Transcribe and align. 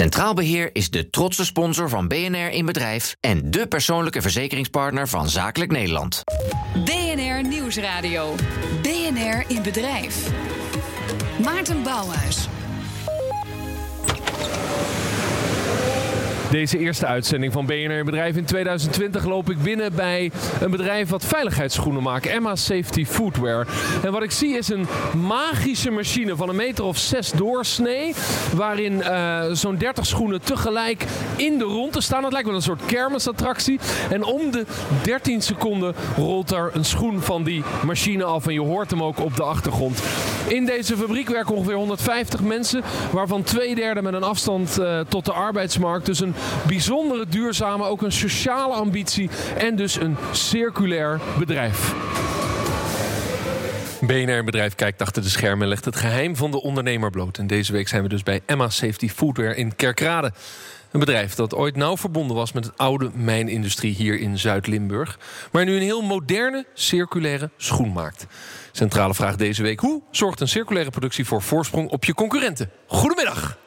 Centraal 0.00 0.34
Beheer 0.34 0.70
is 0.72 0.90
de 0.90 1.10
trotse 1.10 1.44
sponsor 1.44 1.88
van 1.88 2.08
BNR 2.08 2.50
in 2.50 2.66
Bedrijf 2.66 3.16
en 3.20 3.50
de 3.50 3.66
persoonlijke 3.66 4.22
verzekeringspartner 4.22 5.08
van 5.08 5.28
Zakelijk 5.28 5.70
Nederland. 5.70 6.22
BNR 6.84 7.48
Nieuwsradio. 7.48 8.34
BNR 8.82 9.44
in 9.48 9.62
Bedrijf. 9.62 10.30
Maarten 11.44 11.82
Bouwhuis. 11.82 12.48
Deze 16.50 16.78
eerste 16.78 17.06
uitzending 17.06 17.52
van 17.52 17.66
BNR 17.66 18.04
Bedrijf 18.04 18.36
in 18.36 18.44
2020 18.44 19.24
loop 19.24 19.50
ik 19.50 19.62
binnen 19.62 19.94
bij 19.94 20.30
een 20.60 20.70
bedrijf 20.70 21.08
wat 21.08 21.24
veiligheidsschoenen 21.24 22.02
maakt. 22.02 22.26
Emma 22.26 22.56
Safety 22.56 23.04
Footwear. 23.04 23.66
En 24.04 24.12
wat 24.12 24.22
ik 24.22 24.30
zie 24.30 24.56
is 24.56 24.68
een 24.68 24.86
magische 25.22 25.90
machine 25.90 26.36
van 26.36 26.48
een 26.48 26.56
meter 26.56 26.84
of 26.84 26.98
zes 26.98 27.30
doorsnee. 27.30 28.14
Waarin 28.54 28.92
uh, 28.92 29.42
zo'n 29.52 29.76
30 29.76 30.06
schoenen 30.06 30.42
tegelijk 30.42 31.04
in 31.36 31.58
de 31.58 31.64
ronde 31.64 32.00
staan. 32.00 32.22
Het 32.22 32.32
lijkt 32.32 32.46
wel 32.46 32.56
een 32.56 32.62
soort 32.62 32.84
kermisattractie. 32.86 33.78
En 34.10 34.24
om 34.24 34.50
de 34.50 34.64
13 35.02 35.42
seconden 35.42 35.94
rolt 36.16 36.50
er 36.50 36.70
een 36.72 36.84
schoen 36.84 37.20
van 37.20 37.42
die 37.42 37.62
machine 37.84 38.24
af. 38.24 38.46
En 38.46 38.52
je 38.52 38.60
hoort 38.60 38.90
hem 38.90 39.02
ook 39.02 39.20
op 39.20 39.36
de 39.36 39.42
achtergrond. 39.42 40.02
In 40.48 40.66
deze 40.66 40.96
fabriek 40.96 41.28
werken 41.28 41.54
ongeveer 41.54 41.74
150 41.74 42.40
mensen. 42.40 42.82
Waarvan 43.12 43.42
twee 43.42 43.74
derde 43.74 44.02
met 44.02 44.14
een 44.14 44.22
afstand 44.22 44.78
uh, 44.80 45.00
tot 45.08 45.24
de 45.24 45.32
arbeidsmarkt. 45.32 46.06
Dus 46.06 46.20
een 46.20 46.34
bijzondere 46.66 47.26
duurzame, 47.28 47.84
ook 47.84 48.02
een 48.02 48.12
sociale 48.12 48.74
ambitie 48.74 49.30
en 49.58 49.76
dus 49.76 49.96
een 49.96 50.16
circulair 50.32 51.20
bedrijf. 51.38 51.94
BNR 54.00 54.44
Bedrijf 54.44 54.74
kijkt 54.74 55.02
achter 55.02 55.22
de 55.22 55.28
schermen 55.28 55.62
en 55.62 55.68
legt 55.68 55.84
het 55.84 55.96
geheim 55.96 56.36
van 56.36 56.50
de 56.50 56.62
ondernemer 56.62 57.10
bloot. 57.10 57.38
En 57.38 57.46
deze 57.46 57.72
week 57.72 57.88
zijn 57.88 58.02
we 58.02 58.08
dus 58.08 58.22
bij 58.22 58.40
Emma 58.46 58.68
Safety 58.68 59.08
Footwear 59.08 59.54
in 59.54 59.76
Kerkrade. 59.76 60.32
Een 60.90 61.00
bedrijf 61.00 61.34
dat 61.34 61.54
ooit 61.54 61.76
nauw 61.76 61.96
verbonden 61.96 62.36
was 62.36 62.52
met 62.52 62.64
het 62.64 62.78
oude 62.78 63.10
mijnindustrie 63.14 63.94
hier 63.94 64.18
in 64.18 64.38
Zuid-Limburg. 64.38 65.18
Maar 65.52 65.64
nu 65.64 65.74
een 65.74 65.82
heel 65.82 66.02
moderne, 66.02 66.66
circulaire 66.74 67.50
schoen 67.56 67.92
maakt. 67.92 68.26
Centrale 68.72 69.14
vraag 69.14 69.36
deze 69.36 69.62
week: 69.62 69.80
hoe 69.80 70.02
zorgt 70.10 70.40
een 70.40 70.48
circulaire 70.48 70.90
productie 70.90 71.24
voor 71.24 71.42
voorsprong 71.42 71.90
op 71.90 72.04
je 72.04 72.14
concurrenten? 72.14 72.70
Goedemiddag. 72.86 73.58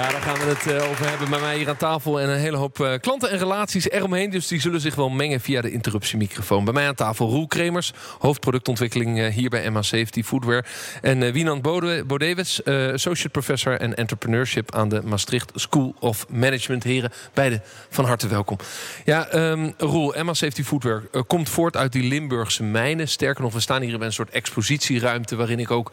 Ja, 0.00 0.19
daar 0.24 0.36
gaan 0.36 0.46
we 0.46 0.54
het 0.54 0.82
uh, 0.82 0.90
over 0.90 1.08
hebben 1.08 1.30
bij 1.30 1.40
mij 1.40 1.56
hier 1.56 1.68
aan 1.68 1.76
tafel. 1.76 2.20
En 2.20 2.28
een 2.28 2.38
hele 2.38 2.56
hoop 2.56 2.78
uh, 2.78 2.92
klanten 3.00 3.30
en 3.30 3.38
relaties 3.38 3.90
eromheen. 3.90 4.30
Dus 4.30 4.46
die 4.46 4.60
zullen 4.60 4.80
zich 4.80 4.94
wel 4.94 5.08
mengen 5.08 5.40
via 5.40 5.60
de 5.60 5.70
interruptiemicrofoon. 5.70 6.64
Bij 6.64 6.74
mij 6.74 6.86
aan 6.86 6.94
tafel 6.94 7.28
Roel 7.28 7.46
Kremers, 7.46 7.92
hoofdproductontwikkeling 8.18 9.18
uh, 9.18 9.26
hier 9.26 9.50
bij 9.50 9.70
MA 9.70 9.82
Safety 9.82 10.22
Footwear. 10.22 10.66
En 11.00 11.32
Wienand 11.32 11.62
Bode 11.62 12.04
Bodewits, 12.04 12.64
associate 12.64 13.28
professor 13.28 13.80
en 13.80 13.96
entrepreneurship 13.96 14.74
aan 14.74 14.88
de 14.88 15.02
Maastricht 15.04 15.52
School 15.54 15.94
of 15.98 16.26
Management. 16.28 16.82
Heren, 16.82 17.12
beide 17.34 17.60
van 17.90 18.04
harte 18.04 18.28
welkom. 18.28 18.56
Ja, 19.04 19.34
um, 19.34 19.74
Roel, 19.78 20.14
MA 20.24 20.34
Safety 20.34 20.62
Footwear 20.62 21.02
komt 21.26 21.48
voort 21.48 21.76
uit 21.76 21.92
die 21.92 22.08
Limburgse 22.08 22.62
mijnen. 22.62 23.08
Sterker 23.08 23.42
nog, 23.42 23.52
we 23.52 23.60
staan 23.60 23.82
hier 23.82 23.94
in 23.94 24.02
een 24.02 24.12
soort 24.12 24.30
expositieruimte 24.30 25.36
waarin 25.36 25.58
ik 25.58 25.70
ook 25.70 25.92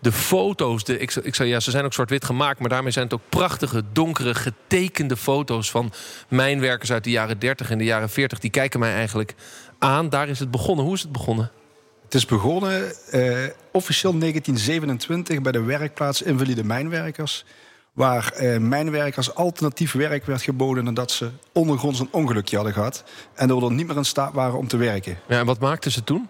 de 0.00 0.12
foto's, 0.12 0.84
de, 0.84 0.98
ik, 0.98 1.14
ik 1.14 1.34
zou, 1.34 1.48
ja, 1.48 1.60
ze 1.60 1.70
zijn 1.70 1.84
ook 1.84 1.92
zwart-wit 1.92 2.24
gemaakt, 2.24 2.60
maar 2.60 2.68
daarmee 2.68 2.92
zijn 2.92 3.04
het 3.04 3.14
ook 3.14 3.28
prachtige, 3.28 3.65
donkere, 3.92 4.34
getekende 4.34 5.16
foto's 5.16 5.70
van 5.70 5.92
mijnwerkers 6.28 6.92
uit 6.92 7.04
de 7.04 7.10
jaren 7.10 7.38
30 7.38 7.70
en 7.70 7.78
de 7.78 7.84
jaren 7.84 8.08
40. 8.08 8.38
Die 8.38 8.50
kijken 8.50 8.80
mij 8.80 8.94
eigenlijk 8.94 9.34
aan. 9.78 10.08
Daar 10.08 10.28
is 10.28 10.38
het 10.38 10.50
begonnen. 10.50 10.84
Hoe 10.84 10.94
is 10.94 11.02
het 11.02 11.12
begonnen? 11.12 11.50
Het 12.04 12.14
is 12.14 12.26
begonnen 12.26 12.92
uh, 13.12 13.44
officieel 13.72 14.18
1927 14.18 15.42
bij 15.42 15.52
de 15.52 15.62
werkplaats 15.62 16.22
Invalide 16.22 16.64
Mijnwerkers. 16.64 17.44
Waar 17.92 18.34
uh, 18.40 18.58
mijnwerkers 18.58 19.34
alternatief 19.34 19.92
werk 19.92 20.26
werd 20.26 20.42
geboden 20.42 20.84
nadat 20.84 21.10
ze 21.10 21.30
ondergronds 21.52 22.00
een 22.00 22.08
ongelukje 22.10 22.56
hadden 22.56 22.74
gehad. 22.74 23.04
En 23.34 23.50
er 23.50 23.72
niet 23.72 23.86
meer 23.86 23.96
in 23.96 24.04
staat 24.04 24.32
waren 24.32 24.58
om 24.58 24.68
te 24.68 24.76
werken. 24.76 25.18
Ja, 25.28 25.38
en 25.38 25.46
wat 25.46 25.60
maakten 25.60 25.90
ze 25.90 26.04
toen? 26.04 26.28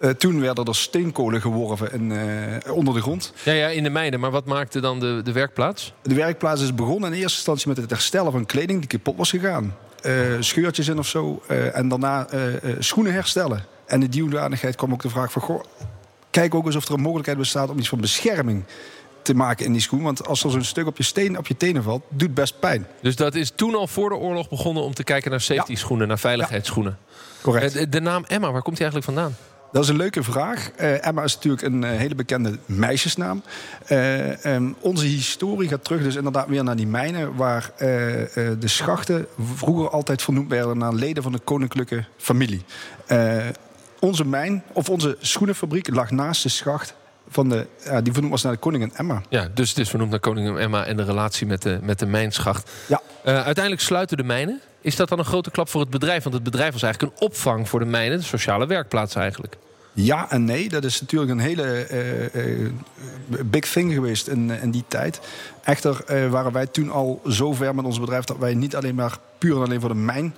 Uh, 0.00 0.10
toen 0.10 0.40
werden 0.40 0.64
er 0.64 0.74
steenkolen 0.74 1.40
geworven 1.40 1.92
in, 1.92 2.10
uh, 2.10 2.74
onder 2.74 2.94
de 2.94 3.00
grond. 3.00 3.32
Ja, 3.42 3.52
ja, 3.52 3.68
in 3.68 3.82
de 3.82 3.90
mijnen. 3.90 4.20
Maar 4.20 4.30
wat 4.30 4.44
maakte 4.44 4.80
dan 4.80 5.00
de, 5.00 5.20
de 5.24 5.32
werkplaats? 5.32 5.92
De 6.02 6.14
werkplaats 6.14 6.62
is 6.62 6.74
begonnen 6.74 7.12
in 7.12 7.18
eerste 7.18 7.36
instantie 7.36 7.68
met 7.68 7.76
het 7.76 7.90
herstellen 7.90 8.32
van 8.32 8.46
kleding 8.46 8.78
die 8.78 8.88
kapot 8.88 9.16
was 9.16 9.30
gegaan. 9.30 9.76
Uh, 10.02 10.14
scheurtjes 10.40 10.88
in 10.88 10.98
of 10.98 11.06
zo. 11.06 11.42
en 11.72 11.88
daarna 11.88 12.26
schoenen 12.78 13.12
herstellen. 13.12 13.64
En 13.86 14.02
in 14.02 14.10
die 14.10 14.22
hoedanigheid 14.22 14.76
kwam 14.76 14.92
ook 14.92 15.02
de 15.02 15.08
vraag 15.08 15.32
van... 15.32 15.42
Goh, 15.42 15.64
kijk 16.30 16.54
ook 16.54 16.66
eens 16.66 16.76
of 16.76 16.88
er 16.88 16.94
een 16.94 17.00
mogelijkheid 17.00 17.38
bestaat 17.38 17.70
om 17.70 17.78
iets 17.78 17.88
van 17.88 18.00
bescherming 18.00 18.64
te 19.22 19.34
maken 19.34 19.64
in 19.64 19.72
die 19.72 19.80
schoen. 19.80 20.02
Want 20.02 20.26
als 20.26 20.44
er 20.44 20.50
zo'n 20.50 20.64
stuk 20.64 20.86
op 20.86 20.96
je, 20.96 21.02
steen, 21.02 21.38
op 21.38 21.46
je 21.46 21.56
tenen 21.56 21.82
valt, 21.82 22.02
doet 22.08 22.34
best 22.34 22.60
pijn. 22.60 22.86
Dus 23.02 23.16
dat 23.16 23.34
is 23.34 23.52
toen 23.54 23.74
al 23.74 23.86
voor 23.86 24.08
de 24.08 24.14
oorlog 24.14 24.48
begonnen 24.48 24.82
om 24.82 24.94
te 24.94 25.04
kijken 25.04 25.30
naar 25.30 25.40
safety 25.40 25.74
schoenen, 25.74 26.08
naar 26.08 26.18
veiligheidsschoenen. 26.18 26.98
Ja. 27.00 27.16
Correct. 27.42 27.72
De, 27.72 27.88
de 27.88 28.00
naam 28.00 28.24
Emma, 28.24 28.52
waar 28.52 28.62
komt 28.62 28.76
die 28.76 28.84
eigenlijk 28.86 29.18
vandaan? 29.18 29.36
Dat 29.72 29.82
is 29.82 29.88
een 29.88 29.96
leuke 29.96 30.22
vraag. 30.22 30.70
Uh, 30.80 31.06
Emma 31.06 31.22
is 31.22 31.34
natuurlijk 31.34 31.62
een 31.62 31.82
uh, 31.82 31.90
hele 31.90 32.14
bekende 32.14 32.58
meisjesnaam. 32.66 33.42
Uh, 33.88 34.44
um, 34.44 34.76
onze 34.80 35.04
historie 35.04 35.68
gaat 35.68 35.84
terug 35.84 36.02
dus 36.02 36.16
inderdaad 36.16 36.48
weer 36.48 36.64
naar 36.64 36.76
die 36.76 36.86
mijnen... 36.86 37.36
waar 37.36 37.70
de 37.78 38.56
schachten 38.68 39.26
vroeger 39.54 39.90
altijd 39.90 40.22
vernoemd 40.22 40.50
werden... 40.50 40.78
naar 40.78 40.92
leden 40.92 41.22
van 41.22 41.32
de 41.32 41.38
koninklijke 41.38 42.04
familie. 42.16 42.64
onze 44.00 44.24
mijn, 44.24 44.62
of 44.72 44.88
onze 44.88 45.16
schoenenfabriek, 45.20 45.94
lag 45.94 46.10
naast 46.10 46.42
de 46.42 46.48
schacht 46.48 46.94
van 47.28 47.48
de, 47.48 47.66
ja, 47.84 48.00
die 48.00 48.12
vernoemd 48.12 48.32
was 48.32 48.42
naar 48.42 48.52
de 48.52 48.58
koningin 48.58 48.92
Emma. 48.94 49.22
Ja, 49.28 49.48
dus 49.54 49.68
het 49.68 49.78
is 49.78 49.88
vernoemd 49.88 50.10
naar 50.10 50.20
koningin 50.20 50.56
Emma 50.56 50.84
en 50.84 50.96
de 50.96 51.04
relatie 51.04 51.46
met 51.46 51.62
de, 51.62 51.78
met 51.82 51.98
de 51.98 52.06
mijnschacht. 52.06 52.70
Ja. 52.86 53.00
uiteindelijk 53.24 53.80
sluiten 53.80 54.16
de 54.16 54.22
mijnen. 54.22 54.60
Is 54.80 54.96
dat 54.96 55.08
dan 55.08 55.18
een 55.18 55.24
grote 55.24 55.50
klap 55.50 55.68
voor 55.68 55.80
het 55.80 55.90
bedrijf? 55.90 56.22
Want 56.22 56.34
het 56.34 56.44
bedrijf 56.44 56.72
was 56.72 56.82
eigenlijk 56.82 57.12
een 57.12 57.26
opvang 57.26 57.68
voor 57.68 57.78
de 57.78 57.86
mijnen, 57.86 58.18
de 58.18 58.24
sociale 58.24 58.66
werkplaats 58.66 59.14
eigenlijk. 59.14 59.56
Ja 59.92 60.30
en 60.30 60.44
nee. 60.44 60.68
Dat 60.68 60.84
is 60.84 61.00
natuurlijk 61.00 61.30
een 61.30 61.38
hele 61.38 61.86
uh, 62.34 62.60
uh, 62.60 62.70
big 63.44 63.64
thing 63.64 63.92
geweest 63.92 64.28
in, 64.28 64.50
in 64.50 64.70
die 64.70 64.84
tijd. 64.88 65.20
Echter 65.62 66.04
waren 66.30 66.52
wij 66.52 66.66
toen 66.66 66.90
al 66.90 67.20
zo 67.28 67.52
ver 67.52 67.74
met 67.74 67.84
ons 67.84 68.00
bedrijf 68.00 68.24
dat 68.24 68.38
wij 68.38 68.54
niet 68.54 68.76
alleen 68.76 68.94
maar 68.94 69.18
puur 69.38 69.56
en 69.56 69.62
alleen 69.62 69.80
voor 69.80 69.88
de 69.88 69.94
mijn 69.94 70.34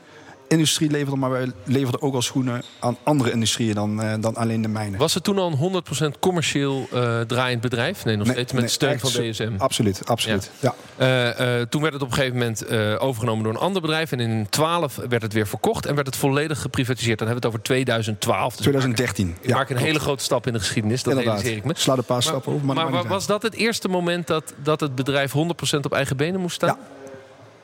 industrie 0.51 0.91
leverde, 0.91 1.17
maar 1.17 1.31
wij 1.31 1.53
leverden 1.65 2.03
ook 2.03 2.15
al 2.15 2.23
schoenen 2.23 2.63
aan 2.79 2.97
andere 3.03 3.33
industrieën 3.33 3.75
dan, 3.75 4.05
uh, 4.05 4.15
dan 4.21 4.37
alleen 4.37 4.63
de 4.63 4.69
mijnen. 4.69 4.99
Was 4.99 5.15
het 5.15 5.25
toen 5.25 5.39
al 5.39 5.53
een 5.53 5.83
100% 6.15 6.19
commercieel 6.21 6.89
uh, 6.95 7.21
draaiend 7.21 7.61
bedrijf? 7.61 8.05
Nee, 8.05 8.17
nog 8.17 8.27
nee, 8.27 8.35
steeds 8.35 8.53
met 8.53 8.61
nee, 8.61 8.71
steun 8.71 8.99
van 9.01 9.11
DSM. 9.11 9.53
Absoluut, 9.59 10.07
absoluut. 10.07 10.51
Ja. 10.61 10.75
ja. 10.99 11.59
Uh, 11.59 11.63
toen 11.63 11.81
werd 11.81 11.93
het 11.93 12.03
op 12.03 12.09
een 12.09 12.15
gegeven 12.15 12.39
moment 12.39 12.69
overgenomen 13.01 13.45
door 13.45 13.53
een 13.53 13.59
ander 13.59 13.83
bedrijf. 13.83 14.13
En 14.13 14.21
in 14.21 14.47
12 14.51 14.97
werd 15.09 15.23
het 15.23 15.33
weer 15.33 15.47
verkocht 15.47 15.87
en 15.87 15.95
werd 15.95 16.07
het 16.07 16.17
volledig 16.17 16.61
geprivatiseerd. 16.61 17.19
Dan 17.19 17.29
hebben 17.29 17.51
we 17.51 17.57
het 17.57 17.57
over 17.57 17.75
2012. 17.75 18.53
Dus 18.53 18.61
2013. 18.61 19.29
Ik 19.29 19.35
maak, 19.35 19.47
ja, 19.47 19.57
maak 19.57 19.71
een 19.71 19.77
hele 19.77 20.01
grote 20.01 20.25
stap 20.25 20.47
in 20.47 20.53
de 20.53 20.59
geschiedenis. 20.59 21.03
Dat 21.03 21.13
Inderdaad. 21.13 21.41
realiseer 21.41 21.59
ik 21.59 21.65
me. 21.65 21.73
Sla 21.77 21.97
een 21.97 22.05
paar 22.05 22.23
stappen 22.23 22.53
over. 22.53 22.67
Maar, 22.67 22.91
maar 22.91 23.09
was 23.09 23.27
dat 23.27 23.43
het 23.43 23.55
eerste 23.55 23.89
moment 23.89 24.27
dat, 24.27 24.55
dat 24.63 24.81
het 24.81 24.95
bedrijf 24.95 25.33
100% 25.33 25.37
op 25.83 25.93
eigen 25.93 26.17
benen 26.17 26.41
moest 26.41 26.55
staan? 26.55 26.69
Ja. 26.69 27.00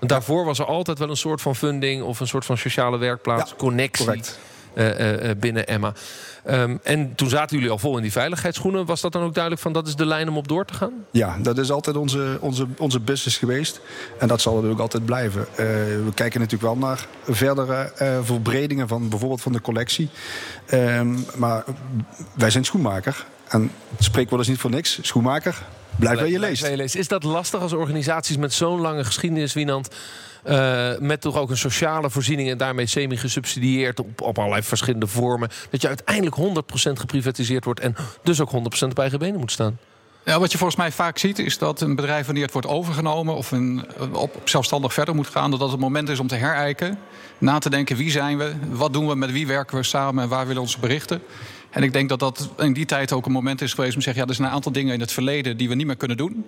Daarvoor 0.06 0.44
was 0.44 0.59
er 0.59 0.67
altijd 0.67 0.99
wel 0.99 1.11
een 1.11 1.17
soort 1.17 1.41
van 1.41 1.56
funding 1.56 2.03
of 2.03 2.21
een 2.21 2.28
soort 2.28 2.44
van 2.44 2.59
sociale 2.59 2.99
werkplaats, 2.99 3.50
ja, 3.50 3.56
connectie 3.56 4.21
uh, 4.75 5.25
uh, 5.25 5.31
binnen 5.37 5.67
Emma. 5.67 5.93
Um, 6.50 6.81
en 6.83 7.15
toen 7.15 7.28
zaten 7.28 7.56
jullie 7.56 7.72
al 7.72 7.78
vol 7.78 7.97
in 7.97 8.03
die 8.03 8.12
veiligheidsschoenen. 8.12 8.87
Was 8.87 9.00
dat 9.00 9.12
dan 9.12 9.22
ook 9.22 9.33
duidelijk 9.33 9.62
van 9.62 9.72
dat 9.72 9.87
is 9.87 9.97
de 9.97 10.06
lijn 10.06 10.28
om 10.28 10.37
op 10.37 10.49
door 10.49 10.65
te 10.65 10.75
gaan? 10.75 10.93
Ja, 11.11 11.37
dat 11.43 11.59
is 11.59 11.71
altijd 11.71 11.97
onze, 11.97 12.39
onze, 12.41 12.66
onze 12.78 13.00
business 13.00 13.39
geweest. 13.39 13.81
En 14.19 14.28
dat 14.28 14.41
zal 14.41 14.65
ook 14.65 14.78
altijd 14.78 15.05
blijven. 15.05 15.41
Uh, 15.50 15.56
we 15.56 16.11
kijken 16.15 16.41
natuurlijk 16.41 16.72
wel 16.72 16.89
naar 16.89 17.06
verdere 17.28 17.93
verbredingen 18.22 18.89
van 18.89 19.09
bijvoorbeeld 19.09 19.43
van 19.43 19.53
de 19.53 19.61
collectie. 19.61 20.09
Um, 20.72 21.25
maar 21.37 21.65
wij 22.34 22.50
zijn 22.50 22.65
schoenmaker. 22.65 23.27
En 23.49 23.71
het 23.97 24.05
spreekwoord 24.05 24.41
is 24.41 24.49
niet 24.49 24.59
voor 24.59 24.71
niks. 24.71 24.99
Schoenmaker, 25.03 25.62
Blijf 25.97 26.19
bij 26.19 26.31
je 26.31 26.77
leest. 26.77 26.95
Is 26.95 27.09
dat 27.09 27.23
lastig 27.23 27.61
als 27.61 27.72
organisaties 27.72 28.37
met 28.37 28.53
zo'n 28.53 28.81
lange 28.81 29.04
geschiedenis, 29.04 29.53
Wienand... 29.53 29.89
Uh, 30.48 30.98
met 30.98 31.21
toch 31.21 31.37
ook 31.37 31.51
een 31.51 31.57
sociale 31.57 32.10
voorziening 32.10 32.51
en 32.51 32.59
daarmee 32.59 32.87
semi-gesubsidieerd 32.87 34.01
op, 34.01 34.21
op 34.21 34.39
allerlei 34.39 34.63
verschillende 34.63 35.07
vormen. 35.07 35.48
Dat 35.71 35.83
je 35.83 35.89
uiteindelijk 35.89 36.37
100% 36.37 36.93
geprivatiseerd 36.93 37.65
wordt 37.65 37.81
en 37.81 37.97
dus 38.22 38.41
ook 38.41 38.51
100% 38.51 38.54
op 38.89 38.98
eigen 38.98 39.19
benen 39.19 39.41
moet 39.41 39.53
staan. 39.53 39.78
Ja, 40.25 40.39
wat 40.39 40.53
je 40.53 40.59
volgens 40.59 40.78
mij 40.78 40.93
vaak 40.93 41.19
ziet, 41.19 41.39
is 41.39 41.59
dat 41.59 41.81
een 41.81 41.95
bedrijf 41.95 42.27
wanneer 42.27 42.45
het 42.45 42.53
wordt 42.53 42.66
overgenomen 42.66 43.34
of 43.34 43.51
een, 43.51 43.87
op, 44.13 44.41
zelfstandig 44.45 44.92
verder 44.92 45.15
moet 45.15 45.27
gaan, 45.27 45.51
dat 45.51 45.60
dat 45.60 45.71
het 45.71 45.81
moment 45.81 46.09
is 46.09 46.21
om 46.21 46.27
te 46.27 46.34
herijken. 46.34 46.99
Na 47.39 47.59
te 47.59 47.71
denken 47.71 47.97
wie 47.97 48.10
zijn 48.10 48.39
we, 48.39 48.54
wat 48.71 48.92
doen 48.92 49.09
we, 49.09 49.15
met 49.15 49.33
wie 49.33 49.47
werken 49.47 49.77
we 49.77 49.83
samen 49.83 50.22
en 50.22 50.28
waar 50.28 50.47
willen 50.47 50.54
we 50.54 50.60
onze 50.60 50.81
berichten. 50.81 51.22
En 51.77 51.83
ik 51.83 51.93
denk 51.93 52.09
dat 52.09 52.19
dat 52.19 52.49
in 52.59 52.73
die 52.73 52.84
tijd 52.84 53.13
ook 53.13 53.27
een 53.27 53.33
moment 53.33 53.61
is 53.61 53.75
geweest 53.75 53.93
om 53.93 53.99
te 53.99 54.05
zeggen: 54.05 54.23
ja, 54.23 54.28
er 54.28 54.34
zijn 54.34 54.49
een 54.49 54.55
aantal 54.55 54.73
dingen 54.73 54.95
in 54.95 55.01
het 55.01 55.13
verleden 55.13 55.57
die 55.57 55.69
we 55.69 55.75
niet 55.75 55.87
meer 55.87 55.97
kunnen 55.97 56.17
doen. 56.17 56.45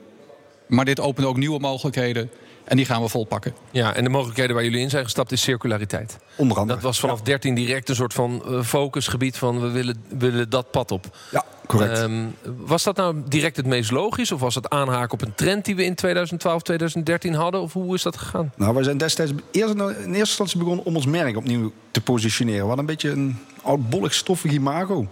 Maar 0.67 0.85
dit 0.85 1.01
opent 1.01 1.27
ook 1.27 1.37
nieuwe 1.37 1.59
mogelijkheden. 1.59 2.31
En 2.69 2.76
die 2.76 2.87
gaan 2.87 3.03
we 3.03 3.09
volpakken. 3.09 3.55
Ja, 3.70 3.94
en 3.94 4.05
de 4.05 4.11
mogelijkheden 4.11 4.55
waar 4.55 4.65
jullie 4.65 4.81
in 4.81 4.91
zijn 4.91 5.05
gestapt 5.05 5.32
is 5.32 5.43
circulariteit. 5.43 6.19
Onder 6.37 6.56
andere. 6.56 6.75
Dat 6.75 6.88
was 6.88 7.00
vanaf 7.00 7.20
13 7.23 7.55
direct 7.55 7.88
een 7.88 7.94
soort 7.94 8.15
van 8.15 8.43
eh, 8.47 8.62
focusgebied 8.62 9.37
van 9.37 9.61
we 9.61 9.70
willen, 9.70 10.05
willen 10.09 10.50
dat 10.50 10.70
pad 10.70 10.91
op. 10.91 11.17
Ja, 11.31 11.44
correct. 11.67 11.99
Ehm, 11.99 12.25
was 12.56 12.82
dat 12.82 12.97
nou 12.97 13.23
direct 13.29 13.56
het 13.56 13.67
meest 13.67 13.91
logisch? 13.91 14.32
Of 14.32 14.41
was 14.41 14.55
het 14.55 14.69
aanhaken 14.69 15.12
op 15.12 15.23
een 15.23 15.35
trend 15.35 15.65
die 15.65 15.76
we 15.76 15.85
in 15.85 15.94
2012, 15.94 16.62
2013 16.62 17.35
hadden? 17.35 17.61
Of 17.61 17.73
hoe 17.73 17.94
is 17.94 18.03
dat 18.03 18.17
gegaan? 18.17 18.53
Nou, 18.56 18.75
wij 18.75 18.82
zijn 18.82 18.99
destijds 18.99 19.32
eerst, 19.50 19.75
in 19.75 19.85
eerste 19.88 20.15
instantie 20.15 20.59
begonnen 20.59 20.85
om 20.85 20.97
ons 20.97 21.06
merk 21.06 21.37
opnieuw 21.37 21.73
te 21.91 22.00
positioneren. 22.00 22.61
We 22.61 22.67
hadden 22.67 22.79
een 22.79 22.91
beetje 22.91 23.11
een 23.11 23.38
oudbollig 23.62 24.15
stoffig 24.15 24.53
imago. 24.53 25.06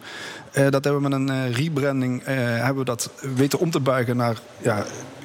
Uh, 0.52 0.70
dat 0.70 0.84
hebben 0.84 1.02
we 1.02 1.08
met 1.08 1.12
een 1.12 1.48
uh, 1.48 1.56
rebranding 1.56 2.20
uh, 2.20 2.26
hebben 2.36 2.76
we 2.76 2.84
dat 2.84 3.10
weten 3.36 3.58
om 3.58 3.70
te 3.70 3.80
buigen 3.80 4.16
naar 4.16 4.36
ja, 4.62 4.84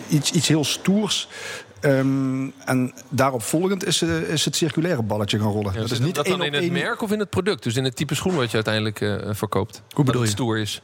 iets, 0.09 0.31
iets 0.31 0.47
heel 0.47 0.63
stoers. 0.63 1.27
Um, 1.81 2.53
en 2.65 2.93
daarop 3.09 3.43
volgend 3.43 3.85
is, 3.85 4.01
is, 4.01 4.45
het 4.45 4.55
circulaire 4.55 5.01
balletje 5.01 5.39
gaan 5.39 5.51
rollen. 5.51 5.73
Ja, 5.73 5.79
dat 5.79 5.91
is 5.91 5.99
niet 5.99 6.15
dat 6.15 6.25
dan 6.25 6.43
in 6.43 6.53
het 6.53 6.71
merk 6.71 7.01
of 7.01 7.11
in 7.11 7.19
het 7.19 7.29
product? 7.29 7.63
Dus 7.63 7.75
in 7.75 7.83
het 7.83 7.95
type 7.95 8.15
schoen 8.15 8.35
wat 8.35 8.49
je 8.49 8.55
uiteindelijk 8.55 9.01
uh, 9.01 9.17
verkoopt? 9.31 9.81
Hoe 9.89 10.05
bedoel 10.05 10.21
dat 10.21 10.29
je? 10.29 10.35
het 10.35 10.43
stoer 10.43 10.57
is? 10.57 10.81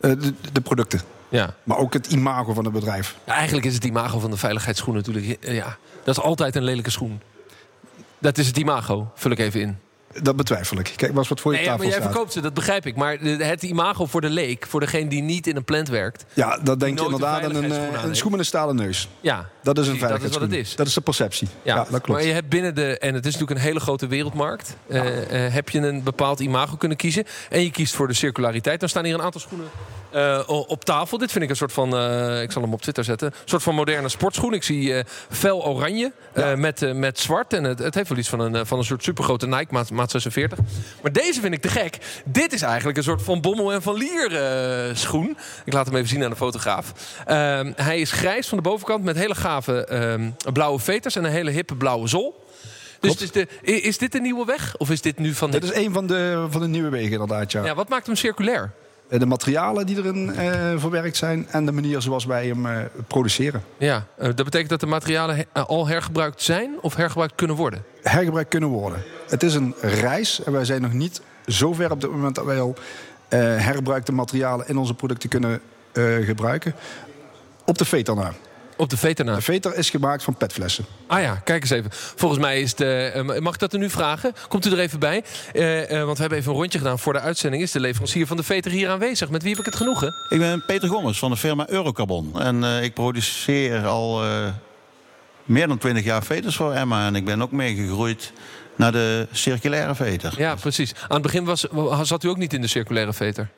Uh, 0.00 0.10
de, 0.20 0.34
de, 0.52 0.60
producten. 0.60 1.00
Ja. 1.28 1.54
Maar 1.62 1.78
ook 1.78 1.92
het 1.92 2.06
imago 2.06 2.52
van 2.52 2.64
het 2.64 2.72
bedrijf. 2.72 3.16
Ja, 3.26 3.34
eigenlijk 3.34 3.66
is 3.66 3.74
het 3.74 3.84
imago 3.84 4.18
van 4.18 4.30
de 4.30 4.36
veiligheidsschoen 4.36 4.94
natuurlijk... 4.94 5.38
Ja, 5.40 5.76
dat 6.04 6.16
is 6.16 6.22
altijd 6.22 6.56
een 6.56 6.64
lelijke 6.64 6.90
schoen. 6.90 7.20
Dat 8.18 8.38
is 8.38 8.46
het 8.46 8.56
imago, 8.56 9.10
vul 9.14 9.30
ik 9.30 9.38
even 9.38 9.60
in. 9.60 9.78
Dat 10.22 10.36
betwijfel 10.36 10.78
ik. 10.78 10.92
Kijk, 10.96 11.12
was 11.12 11.28
wat 11.28 11.40
voor 11.40 11.52
je 11.52 11.58
nee, 11.58 11.66
tafel 11.66 11.82
ja, 11.82 11.88
maar 11.88 11.98
jij 11.98 12.02
staat. 12.02 12.12
verkoopt 12.12 12.32
ze, 12.32 12.40
dat 12.40 12.54
begrijp 12.54 12.86
ik. 12.86 12.96
Maar 12.96 13.18
het 13.20 13.62
imago 13.62 14.06
voor 14.06 14.20
de 14.20 14.30
leek, 14.30 14.66
voor 14.66 14.80
degene 14.80 15.08
die 15.08 15.22
niet 15.22 15.46
in 15.46 15.56
een 15.56 15.64
plant 15.64 15.88
werkt... 15.88 16.24
Ja, 16.34 16.58
dat 16.62 16.80
denk 16.80 16.98
je 16.98 17.04
een 17.04 17.12
inderdaad 17.12 17.44
aan 17.44 17.54
een, 17.54 17.70
uh, 17.70 18.02
aan 18.02 18.08
een 18.08 18.16
schoen 18.16 18.30
met 18.30 18.40
een 18.40 18.46
stalen 18.46 18.76
neus. 18.76 19.08
Ja, 19.20 19.48
Dat 19.62 19.78
is 19.78 19.88
een 19.88 19.98
precies, 19.98 20.18
dat 20.18 20.22
is 20.28 20.32
wat 20.32 20.40
het 20.40 20.52
is. 20.52 20.76
Dat 20.76 20.86
is 20.86 20.94
de 20.94 21.00
perceptie. 21.00 21.48
Ja, 21.62 21.76
dat 21.76 21.86
klopt. 21.88 22.08
Maar 22.08 22.22
je 22.22 22.32
hebt 22.32 22.48
binnen 22.48 22.74
de, 22.74 22.98
en 22.98 23.14
het 23.14 23.26
is 23.26 23.32
natuurlijk 23.32 23.60
een 23.60 23.66
hele 23.66 23.80
grote 23.80 24.06
wereldmarkt, 24.06 24.76
uh, 24.86 25.04
uh, 25.04 25.52
heb 25.52 25.68
je 25.68 25.78
een 25.78 26.02
bepaald 26.02 26.40
imago 26.40 26.76
kunnen 26.76 26.96
kiezen. 26.96 27.24
En 27.50 27.62
je 27.62 27.70
kiest 27.70 27.94
voor 27.94 28.08
de 28.08 28.14
circulariteit. 28.14 28.80
Dan 28.80 28.88
staan 28.88 29.04
hier 29.04 29.14
een 29.14 29.22
aantal 29.22 29.40
schoenen 29.40 29.66
uh, 30.14 30.42
op 30.46 30.84
tafel. 30.84 31.18
Dit 31.18 31.32
vind 31.32 31.44
ik 31.44 31.50
een 31.50 31.56
soort 31.56 31.72
van, 31.72 31.94
uh, 31.94 32.42
ik 32.42 32.52
zal 32.52 32.62
hem 32.62 32.72
op 32.72 32.82
Twitter 32.82 33.04
zetten, 33.04 33.28
een 33.28 33.34
soort 33.44 33.62
van 33.62 33.74
moderne 33.74 34.08
sportschoen. 34.08 34.54
Ik 34.54 34.62
zie 34.62 34.88
uh, 34.88 35.00
fel 35.30 35.64
oranje 35.64 36.12
ja. 36.34 36.56
met, 36.56 36.94
met 36.94 37.18
zwart. 37.18 37.52
En 37.52 37.64
het, 37.64 37.78
het, 37.78 37.94
heeft 37.94 38.08
wel 38.08 38.18
iets 38.18 38.28
van 38.28 38.40
een, 38.40 38.66
van 38.66 38.78
een 38.78 38.84
soort 38.84 39.02
supergrote 39.02 39.46
Nike, 39.46 39.72
maat, 40.02 40.12
maat 40.12 40.22
46. 40.22 40.58
Maar 41.02 41.12
deze 41.12 41.40
vind 41.40 41.54
ik 41.54 41.60
te 41.60 41.68
gek. 41.68 41.98
Dit 42.24 42.52
is 42.52 42.62
eigenlijk 42.62 42.98
een 42.98 43.04
soort 43.04 43.22
van 43.22 43.40
Bommel 43.40 43.72
en 43.72 43.82
van 43.82 43.94
Lier 43.94 44.96
schoen. 44.96 45.36
Ik 45.64 45.72
laat 45.72 45.86
hem 45.86 45.96
even 45.96 46.08
zien 46.08 46.24
aan 46.24 46.30
de 46.30 46.36
fotograaf. 46.36 46.92
Ehm, 47.26 47.72
hij 47.76 48.00
is 48.00 48.12
grijs 48.12 48.48
van 48.48 48.58
de 48.58 48.64
bovenkant 48.64 49.04
met 49.04 49.16
hele 49.16 49.34
gave 49.34 49.84
ehm, 49.84 50.30
blauwe 50.52 50.78
veters 50.78 51.16
en 51.16 51.24
een 51.24 51.30
hele 51.30 51.50
hippe 51.50 51.74
blauwe 51.74 52.08
zol. 52.08 52.40
Dus 53.00 53.16
is, 53.16 53.30
de, 53.30 53.48
is, 53.62 53.98
dit 53.98 54.12
de 54.12 54.20
nieuwe 54.20 54.44
weg? 54.44 54.76
Of 54.76 54.90
is 54.90 55.00
dit 55.00 55.18
nu 55.18 55.34
van... 55.34 55.50
Dit 55.50 55.64
is 55.64 55.74
een 55.74 55.92
van 55.92 56.06
de, 56.06 56.46
van 56.50 56.60
de 56.60 56.66
nieuwe 56.66 56.88
wegen 56.88 57.12
inderdaad, 57.12 57.52
ja. 57.52 57.64
ja. 57.64 57.74
Wat 57.74 57.88
maakt 57.88 58.06
hem 58.06 58.16
circulair? 58.16 58.72
De 59.08 59.26
materialen 59.26 59.86
die 59.86 59.96
erin 59.96 60.28
uh, 60.28 60.72
verwerkt 60.76 61.16
zijn 61.16 61.46
en 61.50 61.66
de 61.66 61.72
manier 61.72 62.00
zoals 62.00 62.24
wij 62.24 62.46
hem 62.46 62.66
uh, 62.66 62.78
produceren. 63.06 63.62
Ja, 63.78 64.06
uh, 64.18 64.24
dat 64.24 64.44
betekent 64.44 64.68
dat 64.70 64.80
de 64.80 64.86
materialen 64.86 65.46
al 65.52 65.86
hergebruikt 65.86 66.42
zijn 66.42 66.74
of 66.80 66.96
hergebruikt 66.96 67.34
kunnen 67.34 67.56
worden? 67.56 67.84
Hergebruikt 68.02 68.50
kunnen 68.50 68.68
worden. 68.68 69.02
Het 69.32 69.42
is 69.42 69.54
een 69.54 69.74
reis 69.80 70.42
en 70.42 70.52
wij 70.52 70.64
zijn 70.64 70.82
nog 70.82 70.92
niet 70.92 71.20
zo 71.46 71.72
ver 71.72 71.90
op 71.90 72.00
dit 72.00 72.10
moment 72.10 72.34
dat 72.34 72.44
wij 72.44 72.60
al 72.60 72.76
herbruikte 73.36 74.12
materialen 74.12 74.68
in 74.68 74.76
onze 74.76 74.94
producten 74.94 75.28
kunnen 75.28 75.60
gebruiken. 76.24 76.74
Op 77.64 77.78
de 77.78 77.84
veter 77.84 78.14
na. 78.14 78.32
Op 78.76 78.90
de 78.90 78.96
veter 78.96 79.24
na. 79.24 79.34
De 79.34 79.42
veter 79.42 79.76
is 79.76 79.90
gemaakt 79.90 80.22
van 80.22 80.34
petflessen. 80.34 80.84
Ah 81.06 81.22
ja, 81.22 81.34
kijk 81.34 81.62
eens 81.62 81.70
even. 81.70 81.90
Volgens 81.92 82.40
mij 82.40 82.60
is 82.60 82.74
de. 82.74 83.12
Uh, 83.16 83.38
mag 83.38 83.54
ik 83.54 83.60
dat 83.60 83.72
er 83.72 83.78
nu 83.78 83.90
vragen? 83.90 84.32
Komt 84.48 84.66
u 84.66 84.70
er 84.70 84.78
even 84.78 84.98
bij? 84.98 85.24
Uh, 85.52 85.90
uh, 85.90 86.04
want 86.04 86.14
we 86.14 86.20
hebben 86.20 86.38
even 86.38 86.52
een 86.52 86.58
rondje 86.58 86.78
gedaan 86.78 86.98
voor 86.98 87.12
de 87.12 87.20
uitzending. 87.20 87.62
Is 87.62 87.70
de 87.70 87.80
leverancier 87.80 88.26
van 88.26 88.36
de 88.36 88.42
veter 88.42 88.70
hier 88.70 88.88
aanwezig? 88.88 89.30
Met 89.30 89.42
wie 89.42 89.50
heb 89.50 89.60
ik 89.60 89.66
het 89.66 89.76
genoegen? 89.76 90.14
Ik 90.28 90.38
ben 90.38 90.64
Peter 90.66 90.88
Gommers 90.88 91.18
van 91.18 91.30
de 91.30 91.36
firma 91.36 91.68
Eurocarbon. 91.68 92.40
En 92.40 92.64
ik 92.82 92.94
produceer 92.94 93.86
al 93.86 94.22
meer 95.44 95.68
dan 95.68 95.78
20 95.78 96.04
jaar 96.04 96.22
veters 96.22 96.56
voor 96.56 96.72
Emma. 96.72 97.06
En 97.06 97.14
ik 97.14 97.24
ben 97.24 97.42
ook 97.42 97.52
meegegroeid 97.52 98.32
naar 98.76 98.92
de 98.92 99.26
circulaire 99.32 99.94
veter. 99.94 100.34
Ja, 100.36 100.54
precies. 100.54 100.94
Aan 101.02 101.12
het 101.12 101.22
begin 101.22 101.44
was, 101.44 101.66
zat 102.02 102.24
u 102.24 102.28
ook 102.28 102.36
niet 102.36 102.52
in 102.52 102.60
de 102.60 102.66
circulaire 102.66 103.12
veter? 103.12 103.48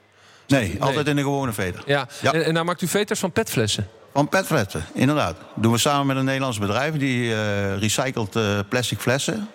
Nee, 0.46 0.68
nee. 0.68 0.82
altijd 0.82 1.06
in 1.06 1.16
de 1.16 1.22
gewone 1.22 1.52
veter. 1.52 1.82
Ja, 1.86 2.08
ja. 2.20 2.32
En, 2.32 2.44
en 2.44 2.52
nou 2.52 2.66
maakt 2.66 2.82
u 2.82 2.86
veters 2.86 3.20
van 3.20 3.32
petflessen? 3.32 3.88
Van 4.12 4.28
petflessen, 4.28 4.84
inderdaad. 4.92 5.36
Dat 5.36 5.62
doen 5.62 5.72
we 5.72 5.78
samen 5.78 6.06
met 6.06 6.16
een 6.16 6.24
Nederlands 6.24 6.58
bedrijf. 6.58 6.96
Die 6.96 7.28
uh, 7.28 7.78
recycelt 7.78 8.36
uh, 8.36 8.58
plastic 8.68 8.98
flessen 8.98 9.48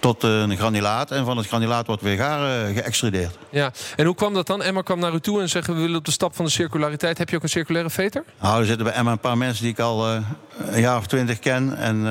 tot 0.00 0.24
uh, 0.24 0.40
een 0.40 0.56
granulaat. 0.56 1.10
En 1.10 1.24
van 1.24 1.36
het 1.36 1.46
granulaat 1.46 1.86
wordt 1.86 2.02
weer 2.02 2.16
gaar 2.16 2.72
geëxtrudeerd. 2.74 3.38
Ja, 3.50 3.72
en 3.96 4.06
hoe 4.06 4.14
kwam 4.14 4.34
dat 4.34 4.46
dan? 4.46 4.62
Emma 4.62 4.82
kwam 4.82 4.98
naar 4.98 5.12
u 5.12 5.20
toe 5.20 5.40
en 5.40 5.48
zegt... 5.48 5.66
we 5.66 5.72
willen 5.72 5.96
op 5.96 6.04
de 6.04 6.10
stap 6.10 6.36
van 6.36 6.44
de 6.44 6.50
circulariteit. 6.50 7.18
Heb 7.18 7.28
je 7.28 7.36
ook 7.36 7.42
een 7.42 7.48
circulaire 7.48 7.90
veter? 7.90 8.24
Nou, 8.40 8.60
er 8.60 8.66
zitten 8.66 8.84
bij 8.84 8.94
Emma 8.94 9.12
een 9.12 9.18
paar 9.18 9.38
mensen 9.38 9.62
die 9.62 9.72
ik 9.72 9.78
al 9.78 10.06
een 10.06 10.80
jaar 10.80 10.98
of 10.98 11.06
twintig 11.06 11.38
ken. 11.38 11.76
En 11.76 12.06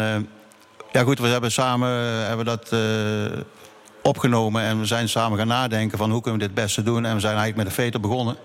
ja 0.93 1.03
goed, 1.03 1.19
we 1.19 1.27
hebben 1.27 1.51
samen 1.51 1.89
hebben 2.25 2.45
dat 2.45 2.71
opgenomen 4.03 4.61
en 4.61 4.79
we 4.79 4.85
zijn 4.85 5.09
samen 5.09 5.37
gaan 5.37 5.47
nadenken 5.47 5.97
van 5.97 6.11
hoe 6.11 6.21
kunnen 6.21 6.39
we 6.39 6.47
dit 6.47 6.55
het 6.55 6.65
beste 6.65 6.83
doen. 6.83 7.05
En 7.05 7.13
we 7.13 7.19
zijn 7.19 7.35
eigenlijk 7.35 7.63
met 7.63 7.75
de 7.75 7.81
veter 7.81 7.99
begonnen. 7.99 8.35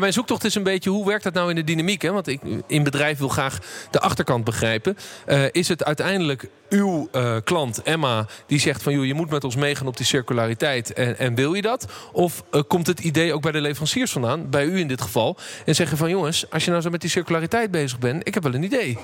Mijn 0.00 0.12
zoektocht 0.12 0.44
is 0.44 0.54
een 0.54 0.62
beetje 0.62 0.90
hoe 0.90 1.06
werkt 1.06 1.24
dat 1.24 1.34
nou 1.34 1.50
in 1.50 1.56
de 1.56 1.64
dynamiek? 1.64 2.02
Hè? 2.02 2.12
Want 2.12 2.26
ik 2.26 2.40
in 2.66 2.82
bedrijf 2.82 3.18
wil 3.18 3.28
graag 3.28 3.58
de 3.90 4.00
achterkant 4.00 4.44
begrijpen. 4.44 4.96
Uh, 5.26 5.44
is 5.50 5.68
het 5.68 5.84
uiteindelijk 5.84 6.48
uw 6.68 7.08
klant 7.44 7.82
Emma 7.82 8.26
die 8.46 8.60
zegt 8.60 8.82
van 8.82 8.92
joh, 8.92 9.04
je 9.04 9.14
moet 9.14 9.30
met 9.30 9.44
ons 9.44 9.56
meegaan 9.56 9.86
op 9.86 9.96
die 9.96 10.06
circulariteit 10.06 10.92
en, 10.92 11.18
en 11.18 11.34
wil 11.34 11.54
je 11.54 11.62
dat? 11.62 11.86
Of 12.12 12.44
komt 12.68 12.86
het 12.86 13.00
idee 13.00 13.32
ook 13.32 13.42
bij 13.42 13.52
de 13.52 13.60
leveranciers 13.60 14.12
vandaan, 14.12 14.50
bij 14.50 14.64
u 14.64 14.78
in 14.78 14.88
dit 14.88 15.00
geval, 15.00 15.36
en 15.64 15.74
zeggen 15.74 15.96
van 15.96 16.10
jongens, 16.10 16.50
als 16.50 16.64
je 16.64 16.70
nou 16.70 16.82
zo 16.82 16.90
met 16.90 17.00
die 17.00 17.10
circulariteit 17.10 17.70
bezig 17.70 17.98
bent, 17.98 18.26
ik 18.26 18.34
heb 18.34 18.42
wel 18.42 18.54
een 18.54 18.62
idee. 18.62 18.98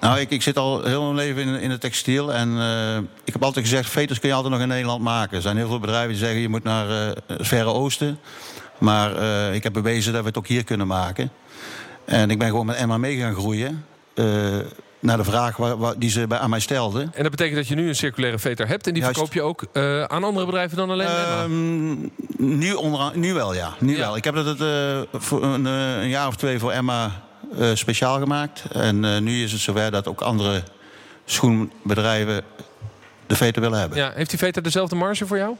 Nou, 0.00 0.20
ik, 0.20 0.30
ik 0.30 0.42
zit 0.42 0.56
al 0.56 0.84
heel 0.84 1.02
mijn 1.02 1.14
leven 1.14 1.42
in, 1.42 1.60
in 1.60 1.70
het 1.70 1.80
textiel. 1.80 2.34
En 2.34 2.48
uh, 2.48 2.96
ik 3.24 3.32
heb 3.32 3.42
altijd 3.42 3.64
gezegd, 3.66 3.90
veters 3.90 4.18
kun 4.18 4.28
je 4.28 4.34
altijd 4.34 4.52
nog 4.52 4.62
in 4.62 4.68
Nederland 4.68 5.02
maken. 5.02 5.36
Er 5.36 5.42
zijn 5.42 5.56
heel 5.56 5.68
veel 5.68 5.78
bedrijven 5.78 6.08
die 6.08 6.18
zeggen, 6.18 6.40
je 6.40 6.48
moet 6.48 6.64
naar 6.64 6.88
uh, 6.88 6.96
het 7.26 7.46
Verre 7.46 7.72
Oosten. 7.72 8.18
Maar 8.78 9.16
uh, 9.16 9.54
ik 9.54 9.62
heb 9.62 9.72
bewezen 9.72 10.12
dat 10.12 10.20
we 10.22 10.28
het 10.28 10.38
ook 10.38 10.46
hier 10.46 10.64
kunnen 10.64 10.86
maken. 10.86 11.30
En 12.04 12.30
ik 12.30 12.38
ben 12.38 12.48
gewoon 12.48 12.66
met 12.66 12.76
Emma 12.76 12.98
mee 12.98 13.18
gaan 13.18 13.34
groeien. 13.34 13.84
naar 15.00 15.16
de 15.16 15.24
vraag 15.24 15.56
waar, 15.56 15.76
waar, 15.76 15.98
die 15.98 16.10
ze 16.10 16.26
bij, 16.26 16.38
aan 16.38 16.50
mij 16.50 16.60
stelden. 16.60 17.02
En 17.02 17.22
dat 17.22 17.30
betekent 17.30 17.56
dat 17.56 17.68
je 17.68 17.74
nu 17.74 17.88
een 17.88 17.94
circulaire 17.94 18.38
veter 18.38 18.68
hebt. 18.68 18.86
En 18.86 18.92
die 18.92 19.02
Juist. 19.02 19.18
verkoop 19.18 19.34
je 19.34 19.42
ook 19.42 19.66
aan 20.10 20.24
andere 20.24 20.46
bedrijven 20.46 20.76
dan 20.76 20.90
alleen 20.90 21.06
Emma? 21.06 21.42
Um, 21.42 22.10
nu, 22.36 22.72
onder, 22.72 23.10
nu 23.14 23.34
wel, 23.34 23.54
ja. 23.54 23.74
Nu 23.78 23.92
ja. 23.92 23.98
wel. 23.98 24.16
Ik 24.16 24.24
heb 24.24 24.34
dat 24.34 24.56
voor 25.12 25.42
een, 25.44 25.64
een 25.64 26.08
jaar 26.08 26.26
of 26.26 26.36
twee 26.36 26.58
voor 26.58 26.72
Emma 26.72 27.27
uh, 27.58 27.74
speciaal 27.74 28.18
gemaakt. 28.18 28.62
En 28.72 29.04
uh, 29.04 29.18
nu 29.18 29.42
is 29.42 29.52
het 29.52 29.60
zover 29.60 29.90
dat 29.90 30.08
ook 30.08 30.20
andere 30.20 30.62
schoenbedrijven 31.24 32.42
de 33.26 33.36
veter 33.36 33.62
willen 33.62 33.78
hebben. 33.78 33.98
Ja, 33.98 34.12
heeft 34.14 34.30
die 34.30 34.38
veter 34.38 34.62
dezelfde 34.62 34.96
marge 34.96 35.26
voor 35.26 35.36
jou? 35.36 35.56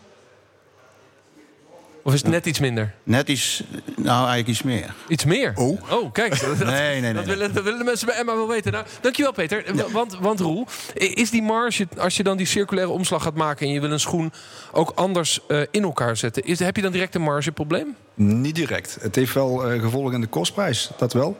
Of 2.02 2.14
is 2.14 2.22
het 2.22 2.30
net 2.30 2.46
iets 2.46 2.58
minder? 2.58 2.94
Net 3.02 3.28
iets, 3.28 3.62
nou 3.96 4.18
eigenlijk 4.18 4.48
iets 4.48 4.62
meer. 4.62 4.94
Iets 5.08 5.24
meer? 5.24 5.52
Oh, 5.54 5.92
oh 5.92 6.12
kijk. 6.12 6.40
Dat, 6.40 6.58
nee, 6.58 6.68
nee, 6.68 7.00
nee. 7.00 7.12
Dat 7.12 7.24
willen, 7.24 7.54
dat 7.54 7.64
willen 7.64 7.78
de 7.78 7.84
mensen 7.84 8.06
bij 8.06 8.16
Emma 8.16 8.34
wel 8.34 8.48
weten. 8.48 8.72
Nou, 8.72 8.84
dankjewel 9.00 9.32
Peter. 9.32 9.76
Ja. 9.76 9.90
Want, 9.90 10.18
want 10.18 10.40
Roel, 10.40 10.66
is 10.94 11.30
die 11.30 11.42
marge, 11.42 11.88
als 11.98 12.16
je 12.16 12.22
dan 12.22 12.36
die 12.36 12.46
circulaire 12.46 12.92
omslag 12.92 13.22
gaat 13.22 13.34
maken... 13.34 13.66
en 13.66 13.72
je 13.72 13.80
wil 13.80 13.90
een 13.90 14.00
schoen 14.00 14.32
ook 14.72 14.92
anders 14.94 15.40
uh, 15.48 15.62
in 15.70 15.82
elkaar 15.82 16.16
zetten... 16.16 16.42
Is, 16.42 16.58
heb 16.58 16.76
je 16.76 16.82
dan 16.82 16.92
direct 16.92 17.14
een 17.14 17.22
margeprobleem? 17.22 17.96
Niet 18.14 18.54
direct. 18.54 18.98
Het 19.00 19.14
heeft 19.14 19.34
wel 19.34 19.72
uh, 19.72 19.82
gevolgen 19.82 20.14
in 20.14 20.20
de 20.20 20.26
kostprijs, 20.26 20.90
dat 20.96 21.12
wel. 21.12 21.36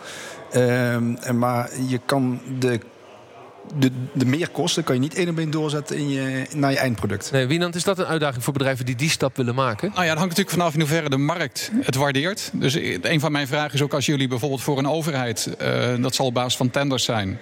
Uh, 0.57 0.97
maar 1.31 1.71
je 1.89 2.01
kan 2.07 2.41
de 2.59 2.81
de, 3.77 3.91
de 4.13 4.27
meerkosten 4.27 4.85
kan 4.85 4.95
je 4.95 5.01
niet 5.01 5.15
één 5.15 5.29
op 5.29 5.39
één 5.39 5.51
doorzetten 5.51 5.97
in 5.97 6.09
je, 6.09 6.47
naar 6.55 6.71
je 6.71 6.79
eindproduct. 6.79 7.31
Nee, 7.33 7.47
Wienand, 7.47 7.75
is 7.75 7.85
dat 7.85 7.99
een 7.99 8.05
uitdaging 8.05 8.45
voor 8.45 8.53
bedrijven 8.53 8.87
die 8.87 8.97
die 8.97 9.11
stap 9.11 9.37
willen 9.37 9.55
maken? 9.55 9.89
Nou 9.89 10.03
ja, 10.03 10.09
dat 10.09 10.19
hangt 10.19 10.37
natuurlijk 10.37 10.57
vanaf 10.57 10.75
in 10.75 10.81
hoeverre 10.81 11.09
de 11.09 11.17
markt 11.17 11.71
het 11.81 11.95
waardeert. 11.95 12.51
Dus 12.53 12.75
een 13.03 13.21
van 13.21 13.33
mijn 13.33 13.47
vragen 13.47 13.75
is 13.75 13.83
ook 13.83 13.95
als 13.95 14.07
jullie 14.07 14.29
bijvoorbeeld 14.29 14.63
voor 14.63 14.79
een 14.79 14.89
overheid... 14.89 15.57
Uh, 15.63 16.03
dat 16.03 16.15
zal 16.15 16.27
op 16.27 16.35
basis 16.35 16.57
van 16.57 16.71
tenders 16.71 17.05
zijn... 17.05 17.39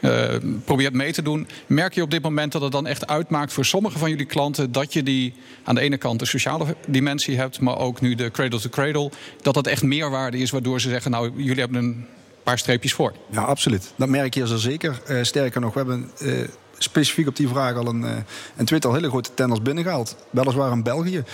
Uh, 0.00 0.34
probeert 0.64 0.94
mee 0.94 1.12
te 1.12 1.22
doen. 1.22 1.48
Merk 1.66 1.94
je 1.94 2.02
op 2.02 2.10
dit 2.10 2.22
moment 2.22 2.52
dat 2.52 2.62
het 2.62 2.72
dan 2.72 2.86
echt 2.86 3.06
uitmaakt 3.06 3.52
voor 3.52 3.64
sommige 3.64 3.98
van 3.98 4.10
jullie 4.10 4.26
klanten 4.26 4.72
dat 4.72 4.92
je 4.92 5.02
die 5.02 5.34
aan 5.64 5.74
de 5.74 5.80
ene 5.80 5.96
kant 5.96 6.18
de 6.18 6.26
sociale 6.26 6.76
dimensie 6.86 7.36
hebt, 7.36 7.60
maar 7.60 7.78
ook 7.78 8.00
nu 8.00 8.14
de 8.14 8.30
cradle-to-cradle, 8.30 9.08
-cradle, 9.08 9.10
dat 9.42 9.54
dat 9.54 9.66
echt 9.66 9.82
meerwaarde 9.82 10.38
is, 10.38 10.50
waardoor 10.50 10.80
ze 10.80 10.88
zeggen: 10.88 11.10
Nou, 11.10 11.32
jullie 11.36 11.60
hebben 11.60 11.84
een 11.84 12.06
paar 12.50 12.58
streepjes 12.58 12.92
voor. 12.92 13.12
Ja, 13.30 13.40
absoluut. 13.42 13.92
Dat 13.96 14.08
merk 14.08 14.34
je 14.34 14.46
zo 14.46 14.56
zeker. 14.56 15.00
Uh, 15.08 15.22
sterker 15.22 15.60
nog, 15.60 15.72
we 15.72 15.78
hebben 15.78 16.10
uh, 16.22 16.48
specifiek 16.78 17.28
op 17.28 17.36
die 17.36 17.48
vraag 17.48 17.76
al 17.76 17.86
een, 17.86 18.02
uh, 18.02 18.10
een 18.56 18.64
tweetal 18.64 18.94
hele 18.94 19.08
grote 19.08 19.34
tenders 19.34 19.62
binnengehaald. 19.62 20.16
Weliswaar 20.30 20.72
in 20.72 20.82
België. 20.82 21.24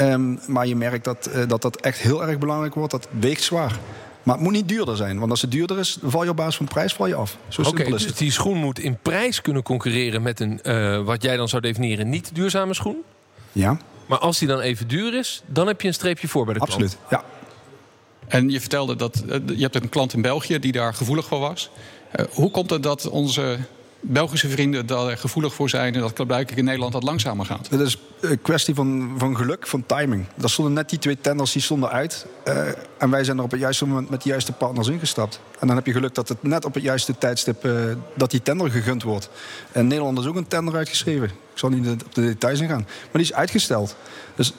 Um, 0.00 0.40
maar 0.46 0.66
je 0.66 0.76
merkt 0.76 1.04
dat, 1.04 1.30
dat 1.46 1.62
dat 1.62 1.76
echt 1.76 1.98
heel 1.98 2.26
erg 2.26 2.38
belangrijk 2.38 2.74
wordt. 2.74 2.90
Dat 2.90 3.08
weegt 3.20 3.42
zwaar. 3.42 3.78
Maar 4.22 4.34
het 4.34 4.44
moet 4.44 4.52
niet 4.52 4.68
duurder 4.68 4.96
zijn. 4.96 5.18
Want 5.18 5.30
als 5.30 5.42
het 5.42 5.50
duurder 5.50 5.78
is, 5.78 5.98
val 6.02 6.22
je 6.24 6.30
op 6.30 6.36
basis 6.36 6.56
van 6.56 6.66
prijs 6.66 6.92
val 6.92 7.06
je 7.06 7.14
af. 7.14 7.36
Zo 7.48 7.60
Oké, 7.60 7.70
simpel 7.70 7.94
is 7.94 8.00
dus 8.00 8.10
het. 8.10 8.18
die 8.18 8.32
schoen 8.32 8.56
moet 8.56 8.78
in 8.78 8.98
prijs 9.02 9.40
kunnen 9.40 9.62
concurreren 9.62 10.22
met 10.22 10.40
een, 10.40 10.62
eh, 10.62 11.02
wat 11.02 11.22
jij 11.22 11.36
dan 11.36 11.48
zou 11.48 11.62
definiëren, 11.62 12.08
niet 12.08 12.30
duurzame 12.34 12.74
schoen. 12.74 12.96
Ja, 13.52 13.78
Maar 14.06 14.18
als 14.18 14.38
die 14.38 14.48
dan 14.48 14.60
even 14.60 14.88
duur 14.88 15.14
is, 15.14 15.42
dan 15.46 15.66
heb 15.66 15.80
je 15.80 15.88
een 15.88 15.94
streepje 15.94 16.28
voor 16.28 16.44
bij 16.44 16.54
de 16.54 16.60
klant. 16.60 16.72
absoluut. 16.82 16.98
Ja. 17.10 17.24
En 18.30 18.50
je 18.50 18.60
vertelde 18.60 18.96
dat 18.96 19.24
eh, 19.28 19.38
je 19.46 19.62
hebt 19.62 19.74
een 19.74 19.88
klant 19.88 20.12
in 20.12 20.22
België 20.22 20.58
die 20.58 20.72
daar 20.72 20.94
gevoelig 20.94 21.26
voor 21.26 21.38
was. 21.38 21.70
Eh, 22.10 22.24
hoe 22.30 22.50
komt 22.50 22.70
het 22.70 22.82
dat 22.82 23.08
onze 23.08 23.58
Belgische 24.00 24.48
vrienden 24.48 24.86
daar 24.86 25.18
gevoelig 25.18 25.54
voor 25.54 25.68
zijn... 25.68 25.94
en 25.94 26.00
dat 26.00 26.26
blijkbaar 26.26 26.58
in 26.58 26.64
Nederland 26.64 26.92
wat 26.92 27.02
langzamer 27.02 27.46
gaat? 27.46 27.68
Het 27.70 27.80
is 27.80 27.98
een 28.20 28.42
kwestie 28.42 28.74
van, 28.74 29.14
van 29.18 29.36
geluk, 29.36 29.66
van 29.66 29.86
timing. 29.86 30.26
Er 30.42 30.50
stonden 30.50 30.74
net 30.74 30.90
die 30.90 30.98
twee 30.98 31.20
tenders 31.20 31.52
die 31.52 31.62
stonden 31.62 31.90
uit. 31.90 32.26
eh, 32.44 32.68
en 32.98 33.10
wij 33.10 33.24
zijn 33.24 33.38
er 33.38 33.44
op 33.44 33.50
het 33.50 33.60
juiste 33.60 33.86
moment 33.86 34.10
met 34.10 34.22
de 34.22 34.28
juiste 34.28 34.52
partners 34.52 34.88
ingestapt. 34.88 35.40
En 35.58 35.66
dan 35.66 35.76
heb 35.76 35.86
je 35.86 35.92
geluk 35.92 36.14
dat 36.14 36.28
het 36.28 36.42
net 36.42 36.64
op 36.64 36.74
het 36.74 36.82
juiste 36.82 37.18
tijdstip 37.18 37.64
eh, 37.64 37.72
dat 38.14 38.30
die 38.30 38.42
tender 38.42 38.70
gegund 38.70 39.02
wordt. 39.02 39.30
En 39.72 39.86
Nederland 39.86 40.18
is 40.18 40.26
ook 40.26 40.36
een 40.36 40.48
tender 40.48 40.76
uitgeschreven. 40.76 41.26
Ik 41.26 41.58
zal 41.58 41.68
niet 41.68 41.88
op 42.04 42.14
de 42.14 42.22
details 42.22 42.60
ingaan. 42.60 42.86
Maar 42.86 43.08
die 43.12 43.22
is 43.22 43.32
uitgesteld. 43.32 43.96
Dus 44.34 44.52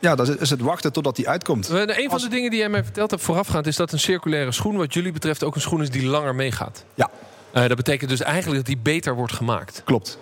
ja, 0.00 0.14
dat 0.14 0.40
is 0.40 0.50
het 0.50 0.60
wachten 0.60 0.92
totdat 0.92 1.16
die 1.16 1.28
uitkomt. 1.28 1.68
Eh, 1.70 1.80
Een 1.80 1.94
van 1.94 2.08
Als- 2.12 2.22
de 2.22 2.28
dingen 2.28 2.50
die 2.50 2.58
jij 2.58 2.68
mij 2.68 2.84
verteld 2.84 3.10
hebt 3.10 3.22
voorafgaand... 3.22 3.66
is 3.66 3.76
dat 3.76 3.92
een 3.92 3.98
circulaire 4.00 4.52
schoen 4.52 4.76
wat 4.76 4.94
jullie 4.94 5.12
betreft 5.12 5.44
ook 5.44 5.54
een 5.54 5.60
schoen 5.60 5.82
is 5.82 5.90
die 5.90 6.06
langer 6.06 6.34
meegaat. 6.34 6.84
Ja, 6.94 7.10
Eh, 7.52 7.66
dat 7.66 7.76
betekent 7.76 8.10
dus 8.10 8.20
eigenlijk 8.20 8.56
dat 8.56 8.66
die 8.66 8.78
beter 8.82 9.14
wordt 9.14 9.32
gemaakt. 9.32 9.82
klopt. 9.84 10.18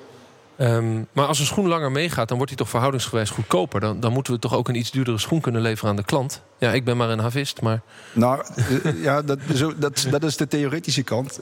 Ehm, 0.57 1.02
maar 1.12 1.26
als 1.26 1.38
een 1.38 1.47
schoen 1.47 1.69
langer 1.69 1.93
meegaat, 1.93 2.28
dan 2.28 2.37
wordt 2.37 2.52
die 2.52 2.61
toch 2.62 2.71
verhoudingsgewijs 2.71 3.31
goedkoper. 3.31 3.81
Dan, 3.81 4.00
dan 4.00 4.12
moeten 4.12 4.33
we 4.33 4.38
toch 4.38 4.54
ook 4.54 4.69
een 4.69 4.75
iets 4.75 4.90
duurdere 4.90 5.19
schoen 5.19 5.40
kunnen 5.40 5.61
leveren 5.62 5.90
aan 5.90 5.97
de 5.97 6.04
klant. 6.04 6.43
Ja, 6.59 6.73
ik 6.73 6.85
ben 6.85 6.97
maar 6.97 7.11
een 7.11 7.19
havist, 7.19 7.61
maar... 7.61 7.81
Nou, 8.12 8.43
eh, 8.85 9.02
ja, 9.02 9.23
dat, 9.23 9.38
zo, 9.54 9.73
dat, 9.78 10.07
dat 10.11 10.23
is 10.25 10.37
de 10.37 10.49
theoretische 10.49 11.02
kant. 11.02 11.40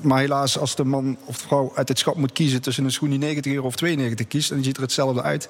Maar 0.00 0.18
helaas, 0.18 0.58
als 0.58 0.74
de 0.76 0.84
man 0.84 1.16
of 1.24 1.36
de 1.40 1.46
vrouw 1.46 1.72
uit 1.74 1.88
het 1.88 1.98
schap 1.98 2.16
moet 2.16 2.32
kiezen... 2.32 2.60
tussen 2.62 2.84
een 2.84 2.92
schoen 2.92 3.10
die 3.10 3.18
90 3.18 3.52
euro 3.52 3.66
of 3.66 3.76
92 3.76 4.26
kiest... 4.26 4.50
en 4.50 4.56
die 4.56 4.64
ziet 4.64 4.76
er 4.76 4.82
hetzelfde 4.82 5.22
uit... 5.22 5.48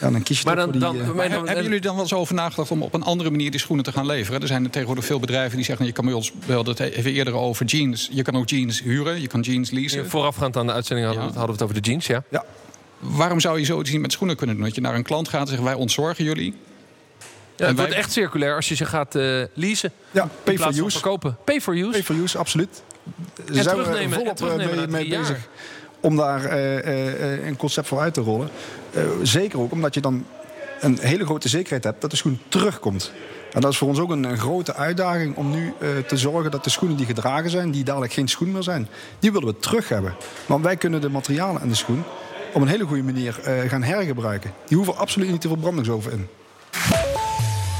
Ja, 0.00 0.10
dan 0.10 0.22
kies 0.22 0.38
je 0.38 0.44
Maar 0.46 0.54
dan, 0.56 0.64
voor 0.64 0.72
die... 0.72 0.80
dan, 0.80 1.00
eh, 1.00 1.10
maar 1.10 1.28
dan- 1.28 1.46
hebben 1.46 1.64
jullie 1.64 1.80
dan 1.80 1.92
wel 1.94 2.02
eens 2.02 2.12
over 2.14 2.34
nagedacht 2.34 2.70
om 2.70 2.82
op 2.82 2.94
een 2.94 3.02
andere 3.02 3.30
manier 3.30 3.50
die 3.50 3.60
schoenen 3.60 3.84
te 3.84 3.92
gaan 3.92 4.06
leveren? 4.06 4.40
Er 4.40 4.46
zijn 4.46 4.64
er 4.64 4.70
tegenwoordig 4.70 5.04
veel 5.04 5.20
bedrijven 5.20 5.56
die 5.56 5.64
zeggen: 5.64 5.86
je 5.86 5.92
kan 5.92 6.04
bij 6.04 6.14
ons, 6.14 6.32
we 6.46 6.52
hadden 6.52 6.76
het 6.76 6.92
even 6.94 7.12
eerder 7.12 7.34
over 7.34 7.66
jeans. 7.66 8.08
Je 8.12 8.22
kan 8.22 8.36
ook 8.36 8.48
jeans 8.48 8.82
huren, 8.82 9.20
je 9.20 9.26
kan 9.26 9.40
jeans 9.40 9.70
leasen. 9.70 10.10
Voorafgaand 10.10 10.56
aan 10.56 10.66
de 10.66 10.72
uitzending 10.72 11.06
hadden, 11.06 11.24
we 11.24 11.30
het- 11.30 11.38
hadden 11.38 11.56
we 11.56 11.62
het 11.64 11.70
over 11.72 11.82
de 11.82 11.90
jeans, 11.90 12.06
ja. 12.06 12.22
ja, 12.30 12.44
Waarom 12.98 13.40
zou 13.40 13.58
je 13.58 13.64
zoiets 13.64 13.90
niet 13.90 14.00
met 14.00 14.12
schoenen 14.12 14.36
kunnen 14.36 14.56
doen? 14.56 14.64
Dat 14.64 14.74
je 14.74 14.80
naar 14.80 14.94
een 14.94 15.02
klant 15.02 15.28
gaat 15.28 15.40
en 15.40 15.46
zegt: 15.48 15.62
wij 15.62 15.74
ontzorgen 15.74 16.24
jullie. 16.24 16.50
ja 16.50 16.56
het 17.56 17.58
wij- 17.58 17.74
wordt 17.74 17.92
echt 17.92 18.12
circulair 18.12 18.54
als 18.56 18.68
je 18.68 18.74
ze 18.74 18.84
gaat 18.84 19.14
eh 19.14 19.42
leasen. 19.54 19.92
ja, 20.10 20.28
pay 20.44 20.58
for 20.58 20.68
use. 20.68 20.90
verkopen. 20.90 21.36
Pay 21.44 21.60
for 21.60 21.74
use. 21.76 21.90
Pay 21.90 22.02
for 22.02 22.14
use, 22.14 22.38
absoluut. 22.38 22.82
Ze 23.36 23.42
En 23.46 23.54
zijn 23.62 23.66
terugnemen, 23.76 24.02
en 24.02 24.10
volop 24.12 24.26
eh, 24.28 24.34
terugnemen 24.34 24.76
mee, 24.90 25.06
mee 25.08 25.18
bezig 25.18 25.48
om 26.02 26.16
daar 26.16 26.44
eh, 26.44 26.78
eh, 26.78 27.34
eh, 27.34 27.46
een 27.46 27.56
concept 27.56 27.88
voor 27.88 27.98
uit 27.98 28.14
te 28.14 28.20
rollen. 28.20 28.48
Zeker 29.22 29.60
ook 29.60 29.72
omdat 29.72 29.94
je 29.94 30.00
dan 30.00 30.26
een 30.80 30.98
hele 31.00 31.24
grote 31.24 31.48
zekerheid 31.48 31.84
hebt 31.84 32.00
dat 32.00 32.10
de 32.10 32.16
schoen 32.16 32.40
terugkomt. 32.48 33.12
En 33.52 33.60
dat 33.60 33.72
is 33.72 33.78
voor 33.78 33.88
ons 33.88 33.98
ook 33.98 34.10
een, 34.10 34.38
grote 34.38 34.74
uitdaging 34.74 35.36
om 35.36 35.50
nu 35.50 35.72
te 36.06 36.16
zorgen 36.16 36.50
dat 36.50 36.64
de 36.64 36.70
schoenen 36.70 36.96
die 36.96 37.06
gedragen 37.06 37.50
zijn, 37.50 37.70
die 37.70 37.84
dadelijk 37.84 38.12
geen 38.12 38.28
schoen 38.28 38.52
meer 38.52 38.62
zijn, 38.62 38.88
die 39.18 39.32
willen 39.32 39.48
we 39.48 39.58
terug 39.58 39.88
hebben. 39.88 40.14
Want 40.46 40.64
wij 40.64 40.76
kunnen 40.76 41.00
de 41.00 41.08
materialen 41.08 41.62
en 41.62 41.68
de 41.68 41.74
schoen 41.74 42.04
op 42.52 42.62
een 42.62 42.68
hele 42.68 42.84
goede 42.84 43.02
manier 43.02 43.32
gaan 43.68 43.82
hergebruiken. 43.82 44.52
Die 44.66 44.76
hoeven 44.76 44.96
absoluut 44.96 45.30
niet 45.30 45.40
te 45.40 45.48
veel 45.48 45.56
brandingsoven 45.56 46.12
in. 46.12 46.28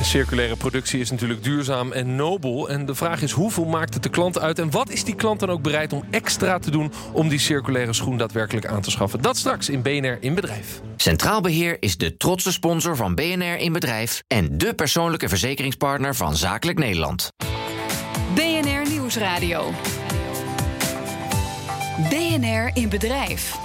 Circulaire 0.04 0.56
productie 0.56 1.00
is 1.00 1.10
natuurlijk 1.10 1.44
duurzaam 1.44 1.92
en 1.92 2.16
nobel. 2.16 2.68
En 2.68 2.86
de 2.86 2.94
vraag 2.94 3.22
is 3.22 3.32
hoeveel 3.32 3.64
maakt 3.64 3.94
het 3.94 4.02
de 4.02 4.08
klant 4.08 4.38
uit? 4.38 4.58
En 4.58 4.70
wat 4.70 4.90
is 4.90 5.04
die 5.04 5.14
klant 5.14 5.40
dan 5.40 5.50
ook 5.50 5.62
bereid 5.62 5.92
om 5.92 6.04
extra 6.10 6.58
te 6.58 6.70
doen... 6.70 6.92
om 7.12 7.28
die 7.28 7.38
circulaire 7.38 7.92
schoen 7.92 8.16
daadwerkelijk 8.16 8.66
aan 8.66 8.80
te 8.80 8.90
schaffen? 8.90 9.22
Dat 9.22 9.36
straks 9.36 9.68
in 9.68 9.82
BNR 9.82 10.16
in 10.20 10.34
Bedrijf. 10.34 10.80
Centraal 10.96 11.40
Beheer 11.40 11.76
is 11.80 11.96
de 11.96 12.16
trotse 12.16 12.52
sponsor 12.52 12.96
van 12.96 13.14
BNR 13.14 13.58
in 13.58 13.72
Bedrijf... 13.72 14.22
en 14.26 14.58
de 14.58 14.74
persoonlijke 14.74 15.28
verzekeringspartner 15.28 16.14
van 16.14 16.36
Zakelijk 16.36 16.78
Nederland. 16.78 17.32
BNR 18.34 18.90
Nieuwsradio. 18.90 19.70
BNR 22.08 22.70
in 22.74 22.88
Bedrijf. 22.88 23.56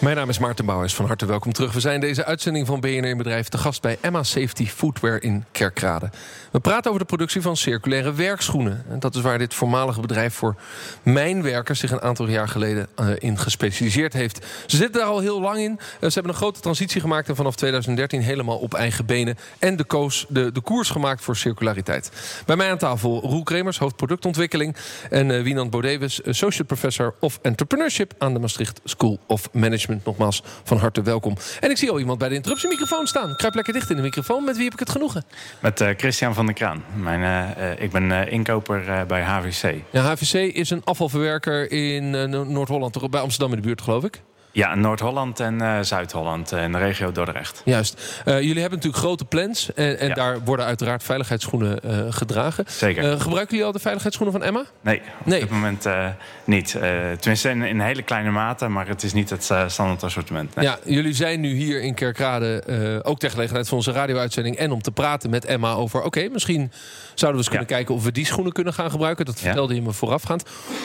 Mijn 0.00 0.16
naam 0.16 0.28
is 0.28 0.38
Maarten 0.38 0.64
Bouwers, 0.64 0.94
van 0.94 1.06
harte 1.06 1.26
welkom 1.26 1.52
terug. 1.52 1.72
We 1.72 1.80
zijn 1.80 2.00
deze 2.00 2.24
uitzending 2.24 2.66
van 2.66 2.80
BNR 2.80 3.16
Bedrijf 3.16 3.48
te 3.48 3.58
gast 3.58 3.82
bij 3.82 3.98
Emma 4.00 4.22
Safety 4.22 4.66
Footwear 4.66 5.22
in 5.22 5.44
Kerkrade. 5.52 6.10
We 6.52 6.60
praten 6.60 6.86
over 6.86 7.00
de 7.00 7.06
productie 7.06 7.40
van 7.40 7.56
circulaire 7.56 8.12
werkschoenen. 8.12 8.84
En 8.88 8.98
dat 8.98 9.14
is 9.14 9.20
waar 9.20 9.38
dit 9.38 9.54
voormalige 9.54 10.00
bedrijf 10.00 10.34
voor 10.34 10.56
mijnwerkers 11.02 11.80
zich 11.80 11.90
een 11.90 12.00
aantal 12.00 12.28
jaar 12.28 12.48
geleden 12.48 12.88
eh, 12.94 13.08
in 13.18 13.38
gespecialiseerd 13.38 14.12
heeft. 14.12 14.46
Ze 14.66 14.76
zitten 14.76 15.00
daar 15.00 15.10
al 15.10 15.20
heel 15.20 15.40
lang 15.40 15.58
in. 15.58 15.78
Eh, 15.78 16.08
ze 16.08 16.14
hebben 16.14 16.32
een 16.32 16.38
grote 16.38 16.60
transitie 16.60 17.00
gemaakt 17.00 17.28
en 17.28 17.36
vanaf 17.36 17.56
2013 17.56 18.20
helemaal 18.20 18.58
op 18.58 18.74
eigen 18.74 19.06
benen. 19.06 19.36
En 19.58 19.76
de, 19.76 19.84
koos, 19.84 20.26
de, 20.28 20.52
de 20.52 20.60
koers 20.60 20.90
gemaakt 20.90 21.22
voor 21.22 21.36
circulariteit. 21.36 22.10
Bij 22.46 22.56
mij 22.56 22.70
aan 22.70 22.78
tafel 22.78 23.20
Roel 23.20 23.42
Kremers, 23.42 23.78
hoofd 23.78 23.96
productontwikkeling. 23.96 24.76
En 25.10 25.30
eh, 25.30 25.42
Wienand 25.42 25.70
Bodewes, 25.70 26.24
Associate 26.24 26.64
Professor 26.64 27.14
of 27.20 27.38
Entrepreneurship 27.42 28.14
aan 28.18 28.32
de 28.32 28.38
Maastricht 28.38 28.80
School 28.84 29.18
of 29.26 29.48
Management. 29.52 29.87
Nogmaals, 30.04 30.42
van 30.64 30.76
harte 30.78 31.02
welkom. 31.02 31.36
En 31.60 31.70
ik 31.70 31.76
zie 31.76 31.90
al 31.90 31.98
iemand 31.98 32.18
bij 32.18 32.28
de 32.28 32.34
interruptiemicrofoon 32.34 33.06
staan. 33.06 33.36
Kruip 33.36 33.54
lekker 33.54 33.72
dicht 33.72 33.90
in 33.90 33.96
de 33.96 34.02
microfoon. 34.02 34.44
Met 34.44 34.54
wie 34.56 34.64
heb 34.64 34.72
ik 34.72 34.78
het 34.78 34.90
genoegen? 34.90 35.24
Met 35.60 35.80
eh, 35.80 35.88
Christian 35.96 36.34
van 36.34 36.46
der 36.46 36.54
Kraan. 36.54 36.84
Mijn, 36.96 37.22
eh, 37.22 37.70
eh, 37.72 37.80
ik 37.82 37.90
ben 37.90 38.12
eh, 38.12 38.32
inkoper 38.32 39.06
bij 39.06 39.22
HVC. 39.22 39.74
Ja, 39.90 40.02
HVC 40.02 40.32
is 40.54 40.70
een 40.70 40.82
afvalverwerker 40.84 41.70
in 41.70 42.10
No- 42.10 42.44
Noord-Holland, 42.44 42.92
toch 42.92 43.10
bij 43.10 43.20
Amsterdam 43.20 43.50
in 43.50 43.60
de 43.60 43.66
buurt, 43.66 43.82
geloof 43.82 44.04
ik. 44.04 44.20
Ja, 44.58 44.74
Noord-Holland 44.74 45.40
en 45.40 45.60
eh, 45.60 45.78
Zuid-Holland 45.80 46.52
eh, 46.52 46.62
in 46.62 46.72
de 46.72 46.78
regio 46.78 47.12
Dordrecht. 47.12 47.62
Juist. 47.64 48.20
Eh, 48.24 48.34
jullie 48.34 48.60
hebben 48.60 48.78
natuurlijk 48.78 48.96
grote 49.04 49.24
plans. 49.24 49.74
En, 49.74 49.98
en 49.98 50.08
Ja. 50.08 50.14
daar 50.14 50.40
worden 50.44 50.66
uiteraard 50.66 51.02
veiligheidsschoenen 51.02 51.80
eh, 51.82 51.98
gedragen. 52.08 52.64
Zeker. 52.68 53.04
Eh, 53.12 53.20
gebruiken 53.20 53.50
jullie 53.50 53.64
al 53.64 53.72
de 53.72 53.78
veiligheidsschoenen 53.78 54.38
van 54.38 54.46
Emma? 54.46 54.64
nee, 54.80 54.96
op 55.20 55.26
nee. 55.26 55.40
dit 55.40 55.50
moment 55.50 55.86
eh, 55.86 56.06
niet. 56.44 56.74
Eh, 56.74 56.80
tenminste 57.20 57.48
in, 57.50 57.80
hele 57.80 58.02
kleine 58.02 58.30
mate, 58.30 58.68
maar 58.68 58.88
het 58.88 59.02
is 59.02 59.12
niet 59.12 59.30
het 59.30 59.50
eh, 59.50 59.68
standaard 59.68 60.02
assortiment. 60.02 60.54
nee. 60.54 60.64
Ja, 60.64 60.78
jullie 60.84 61.14
zijn 61.14 61.40
nu 61.40 61.54
hier 61.54 61.82
in 61.82 61.94
Kerkrade, 61.94 62.62
eh, 62.66 63.10
ook 63.10 63.18
ter 63.18 63.30
gelegenheid 63.30 63.68
van 63.68 63.76
onze 63.76 63.92
radio-uitzending... 63.92 64.56
en 64.56 64.70
om 64.72 64.82
te 64.82 64.90
praten 64.90 65.30
met 65.30 65.44
Emma 65.44 65.72
over... 65.72 66.02
oké, 66.02 66.28
misschien 66.28 66.72
zouden 67.14 67.30
we 67.30 67.36
eens 67.36 67.48
kunnen 67.48 67.68
Ja. 67.68 67.74
kijken 67.74 67.94
of 67.94 68.04
we 68.04 68.12
die 68.12 68.26
schoenen 68.26 68.52
kunnen 68.52 68.72
gaan 68.74 68.90
gebruiken. 68.90 69.24
Dat 69.24 69.38
Ja. 69.38 69.44
vertelde 69.44 69.74
je 69.74 69.82
me 69.82 69.92
voorafgaand. 69.92 70.42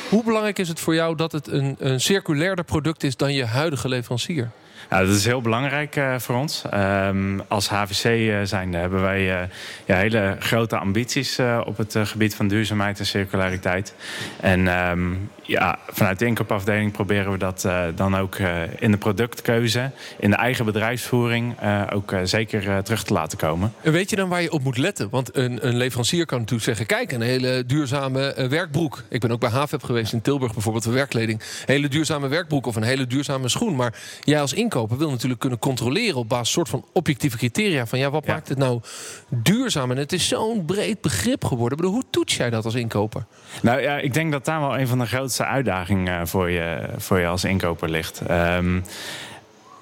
Hoe 0.10 0.24
belangrijk 0.24 0.60
is 0.60 0.68
het 0.68 0.80
voor 0.80 0.96
jou 0.96 1.16
dat 1.16 1.32
het 1.32 1.48
een, 1.48 1.76
een 1.80 2.00
circulairder 2.00 2.64
product 2.66 3.04
is... 3.04 3.18
dan 3.18 3.34
je 3.34 3.46
huidige 3.64 3.90
leverancier? 3.90 4.52
Dat 4.90 5.08
is 5.08 5.26
heel 5.26 5.42
belangrijk 5.42 5.96
eh, 5.96 6.20
voor 6.20 6.36
ons. 6.36 6.64
Ehm, 6.70 7.40
als 7.48 7.70
HVC 7.70 8.06
uh, 8.06 8.38
zijnde 8.44 8.78
hebben 8.78 9.02
wij 9.02 9.42
eh, 9.42 9.48
ja, 9.86 9.96
hele 9.96 10.36
grote 10.40 10.78
ambities 10.78 11.38
eh, 11.38 11.62
op 11.66 11.78
het 11.78 11.96
eh, 11.96 12.06
gebied 12.06 12.36
van 12.36 12.48
duurzaamheid 12.48 13.00
en 13.00 13.06
circulariteit. 13.06 13.96
En 14.40 14.68
ehm, 14.68 15.12
ja, 15.46 15.80
vanuit 15.88 16.20
de 16.20 16.26
inkoopafdeling 16.26 16.92
proberen 16.92 17.32
we 17.32 17.38
dat 17.38 17.66
eh, 17.66 17.84
dan 17.96 18.18
ook 18.18 18.36
eh, 18.36 18.62
in 18.80 18.92
de 18.92 18.98
productkeuze, 18.98 19.92
in 20.20 20.30
de 20.30 20.36
eigen 20.36 20.66
bedrijfsvoering, 20.66 21.60
eh, 21.60 21.82
ook 21.94 22.16
zeker 22.24 22.84
terug 22.84 23.04
te 23.04 23.14
laten 23.14 23.38
komen. 23.38 23.74
En 23.82 23.92
weet 23.92 24.10
je 24.10 24.16
dan 24.16 24.30
waar 24.30 24.42
je 24.42 24.52
op 24.52 24.64
moet 24.64 24.78
letten? 24.78 25.10
Want 25.10 25.36
een, 25.38 25.68
een 25.68 25.78
leverancier 25.78 26.26
kan 26.26 26.38
natuurlijk 26.40 26.66
zeggen... 26.66 26.86
kijk, 26.86 27.12
een 27.12 27.22
hele 27.22 27.64
duurzame 27.66 28.48
werkbroek. 28.50 29.04
Ik 29.10 29.20
ben 29.20 29.32
ook 29.32 29.40
bij 29.40 29.50
HAVEP 29.50 29.84
geweest 29.84 30.14
in 30.14 30.22
Tilburg 30.22 30.54
bijvoorbeeld... 30.54 30.84
voor 30.84 30.94
werkkleding. 30.94 31.40
Een 31.40 31.74
hele 31.74 31.88
duurzame 31.88 32.28
werkbroek 32.28 32.66
of 32.66 32.76
een 32.76 32.84
hele 32.84 33.08
duurzame 33.08 33.50
schoen. 33.50 33.76
Maar 33.76 33.94
jij 34.22 34.42
als 34.42 34.54
inkoper 34.54 34.98
wil 34.98 35.10
natuurlijk 35.10 35.40
kunnen 35.40 35.60
controleren... 35.60 36.16
op 36.16 36.30
basis 36.30 36.54
soort 36.54 36.70
van 36.70 36.86
objectieve 36.94 37.38
criteria. 37.38 37.86
Van 37.86 38.00
ja, 38.00 38.10
wat 38.10 38.26
Ja. 38.26 38.34
maakt 38.34 38.50
het 38.50 38.58
nou 38.58 38.82
duurzaam? 39.30 39.92
En 39.92 39.98
het 39.98 40.14
is 40.14 40.28
zo'n 40.28 40.66
breed 40.66 41.02
begrip 41.02 41.46
geworden. 41.46 41.78
Ik 41.78 41.84
bedoel, 41.84 41.94
hoe 42.00 42.10
toets 42.10 42.38
jij 42.38 42.50
dat 42.50 42.66
als 42.66 42.76
inkoper? 42.76 43.26
Nou 43.62 43.82
ja, 43.82 43.98
ik 43.98 44.14
denk 44.14 44.32
dat 44.32 44.46
daar 44.46 44.60
wel 44.60 44.80
een 44.80 44.88
van 44.88 45.00
de 45.00 45.06
grootste 45.06 45.33
uitdagingen 45.42 46.20
eh, 46.20 46.26
voor, 46.26 46.50
je, 46.50 46.90
voor 46.98 47.20
je 47.20 47.28
als 47.28 47.44
inkoper 47.44 47.90
ligt. 47.90 48.22
Ehm, 48.28 48.80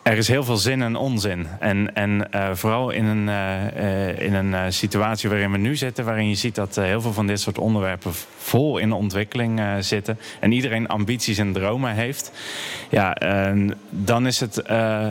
er 0.01 0.17
is 0.17 0.27
heel 0.27 0.43
veel 0.43 0.57
zin 0.57 0.81
en 0.81 0.95
onzin. 0.95 1.47
En, 1.59 1.95
en 1.95 2.31
eh, 2.31 2.49
vooral 2.53 2.89
in 2.89 3.05
een, 3.05 3.29
eh, 3.29 4.19
in 4.19 4.33
een 4.33 4.73
situatie 4.73 5.29
waarin 5.29 5.51
we 5.51 5.57
nu 5.57 5.75
zitten, 5.75 6.05
waarin 6.05 6.29
je 6.29 6.35
ziet 6.35 6.55
dat 6.55 6.75
heel 6.75 7.01
veel 7.01 7.13
van 7.13 7.27
dit 7.27 7.39
soort 7.39 7.57
onderwerpen 7.57 8.11
vol 8.41 8.77
in 8.77 8.89
de 8.89 8.95
ontwikkeling 8.95 9.59
eh, 9.59 9.73
zitten. 9.79 10.19
En 10.39 10.51
iedereen 10.51 10.87
ambities 10.87 11.37
en 11.37 11.53
dromen 11.53 11.93
heeft. 11.93 12.31
Ja, 12.89 13.13
en 13.13 13.77
dan 13.89 14.27
is 14.27 14.39
het 14.39 14.57
eh, 14.61 15.07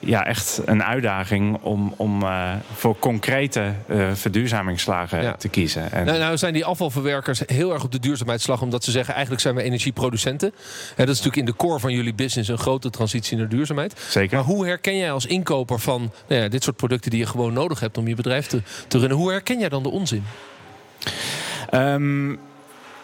ja, 0.00 0.26
echt 0.26 0.60
een 0.64 0.82
uitdaging 0.82 1.58
om, 1.62 1.94
om 1.96 2.22
eh, 2.22 2.52
voor 2.74 2.98
concrete 2.98 3.72
verduurzamingsslagen 4.12 5.22
Ja. 5.22 5.32
te 5.32 5.48
kiezen. 5.48 5.92
En, 5.92 6.04
Nou, 6.04 6.18
nou 6.18 6.36
zijn 6.36 6.52
die 6.52 6.64
afvalverwerkers 6.64 7.42
heel 7.46 7.72
erg 7.72 7.84
op 7.84 7.92
de 7.92 7.98
duurzaamheidsslag... 7.98 8.62
omdat 8.62 8.84
ze 8.84 8.90
zeggen, 8.90 9.12
eigenlijk 9.12 9.42
zijn 9.42 9.54
we 9.54 9.62
energieproducenten. 9.62 10.52
Hè, 10.96 11.04
dat 11.04 11.14
is 11.14 11.22
natuurlijk 11.22 11.36
in 11.36 11.44
de 11.44 11.56
core 11.56 11.78
van 11.80 11.92
jullie 11.92 12.14
business... 12.14 12.48
een 12.48 12.58
grote 12.58 12.90
transitie 12.90 13.36
naar 13.36 13.48
duurzaamheid. 13.48 13.92
zeker. 13.92 14.10
zeker. 14.10 14.36
Maar 14.36 14.46
hoe 14.46 14.66
herken 14.66 14.96
jij 14.96 15.12
als 15.12 15.26
inkoper 15.26 15.78
van 15.78 16.12
nou 16.28 16.42
ja, 16.42 16.48
dit 16.48 16.62
soort 16.62 16.76
producten 16.76 17.10
die 17.10 17.20
je 17.20 17.26
gewoon 17.26 17.52
nodig 17.52 17.80
hebt 17.80 17.98
om 17.98 18.08
je 18.08 18.14
bedrijf 18.14 18.46
te, 18.46 18.62
te 18.88 18.98
runnen, 18.98 19.18
hoe 19.18 19.30
herken 19.30 19.58
jij 19.58 19.68
dan 19.68 19.82
de 19.82 19.90
onzin? 19.90 20.24
Um, 21.74 22.38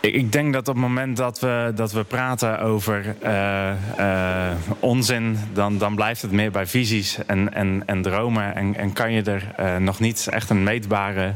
ik 0.00 0.32
denk 0.32 0.52
dat 0.52 0.68
op 0.68 0.74
het 0.74 0.82
moment 0.82 1.16
dat 1.16 1.40
we, 1.40 1.72
dat 1.74 1.92
we 1.92 2.04
praten 2.04 2.60
over 2.60 3.14
uh, 3.22 3.70
uh, 3.98 4.50
onzin, 4.78 5.38
dan, 5.52 5.78
dan 5.78 5.94
blijft 5.94 6.22
het 6.22 6.30
meer 6.30 6.50
bij 6.50 6.66
visies 6.66 7.18
en, 7.26 7.54
en, 7.54 7.82
en 7.86 8.02
dromen. 8.02 8.54
En, 8.54 8.76
en 8.76 8.92
kan 8.92 9.12
je 9.12 9.22
er 9.22 9.54
uh, 9.60 9.76
nog 9.76 10.00
niet 10.00 10.28
echt 10.30 10.50
een 10.50 10.62
meetbare, 10.62 11.32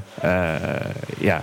ja, 1.19 1.43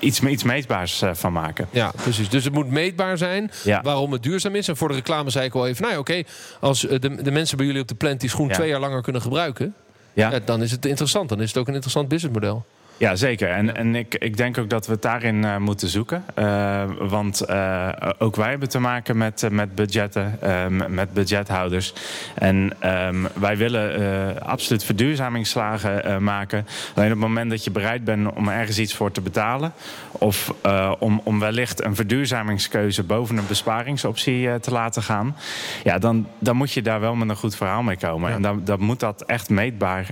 iets, 0.00 0.20
iets 0.20 0.42
meetbaars 0.42 1.02
van 1.12 1.32
maken. 1.32 1.68
Ja, 1.70 1.92
precies. 2.02 2.28
Dus 2.28 2.44
het 2.44 2.52
moet 2.52 2.70
meetbaar 2.70 3.18
zijn 3.18 3.50
ja. 3.64 3.82
waarom 3.82 4.12
het 4.12 4.22
duurzaam 4.22 4.54
is. 4.54 4.68
En 4.68 4.76
voor 4.76 4.88
de 4.88 4.94
reclame 4.94 5.30
zei 5.30 5.46
ik 5.46 5.54
al 5.54 5.66
even, 5.66 5.82
nou 5.82 5.94
ja, 5.94 6.00
oké, 6.00 6.22
als 6.60 6.80
de, 6.80 7.22
de 7.22 7.30
mensen 7.30 7.56
bij 7.56 7.66
jullie 7.66 7.80
op 7.80 7.88
de 7.88 7.94
plant 7.94 8.20
die 8.20 8.30
schoen 8.30 8.48
ja. 8.48 8.54
twee 8.54 8.68
jaar 8.68 8.80
langer 8.80 9.02
kunnen 9.02 9.22
gebruiken, 9.22 9.74
ja. 10.12 10.38
dan 10.44 10.62
is 10.62 10.70
het 10.70 10.86
interessant. 10.86 11.28
Dan 11.28 11.40
is 11.40 11.48
het 11.48 11.58
ook 11.58 11.68
een 11.68 11.74
interessant 11.74 12.08
businessmodel. 12.08 12.64
Ja, 12.98 13.16
zeker. 13.16 13.48
En, 13.48 13.76
en 13.76 13.94
ik, 13.94 14.14
ik 14.14 14.36
denk 14.36 14.58
ook 14.58 14.70
dat 14.70 14.86
we 14.86 14.92
het 14.92 15.02
daarin 15.02 15.42
uh, 15.42 15.56
moeten 15.56 15.88
zoeken. 15.88 16.24
Uh, 16.38 16.82
want 16.98 17.42
uh, 17.50 17.88
ook 18.18 18.36
wij 18.36 18.50
hebben 18.50 18.68
te 18.68 18.78
maken 18.78 19.16
met, 19.16 19.48
met 19.50 19.74
budgetten, 19.74 20.38
met 20.88 21.12
budgethouders. 21.12 21.92
En 22.34 22.72
um, 22.84 23.28
wij 23.34 23.56
willen 23.56 24.42
absoluut 24.42 24.84
verduurzamingsslagen 24.84 26.22
maken. 26.22 26.66
Alleen 26.94 27.12
op 27.12 27.18
het 27.18 27.28
moment 27.28 27.50
dat 27.50 27.64
je 27.64 27.70
bereid 27.70 28.04
bent 28.04 28.32
om 28.34 28.48
ergens 28.48 28.78
iets 28.78 28.94
voor 28.94 29.10
te 29.10 29.20
betalen... 29.20 29.72
of 30.12 30.54
om, 30.98 31.20
om 31.24 31.40
wellicht 31.40 31.84
een 31.84 31.94
verduurzamingskeuze 31.94 33.02
boven 33.02 33.36
een 33.36 33.46
besparingsoptie 33.48 34.60
te 34.60 34.70
laten 34.70 35.02
gaan... 35.02 35.36
Ja, 35.84 35.98
dan, 35.98 36.26
dan 36.38 36.56
moet 36.56 36.72
je 36.72 36.82
daar 36.82 37.00
wel 37.00 37.14
met 37.14 37.28
een 37.28 37.36
goed 37.36 37.56
verhaal 37.56 37.82
mee 37.82 37.96
komen. 37.96 38.30
Ja. 38.30 38.36
En 38.36 38.42
dan, 38.42 38.60
dan 38.64 38.80
moet 38.80 39.00
dat 39.00 39.22
echt 39.22 39.48
meetbaar 39.48 40.06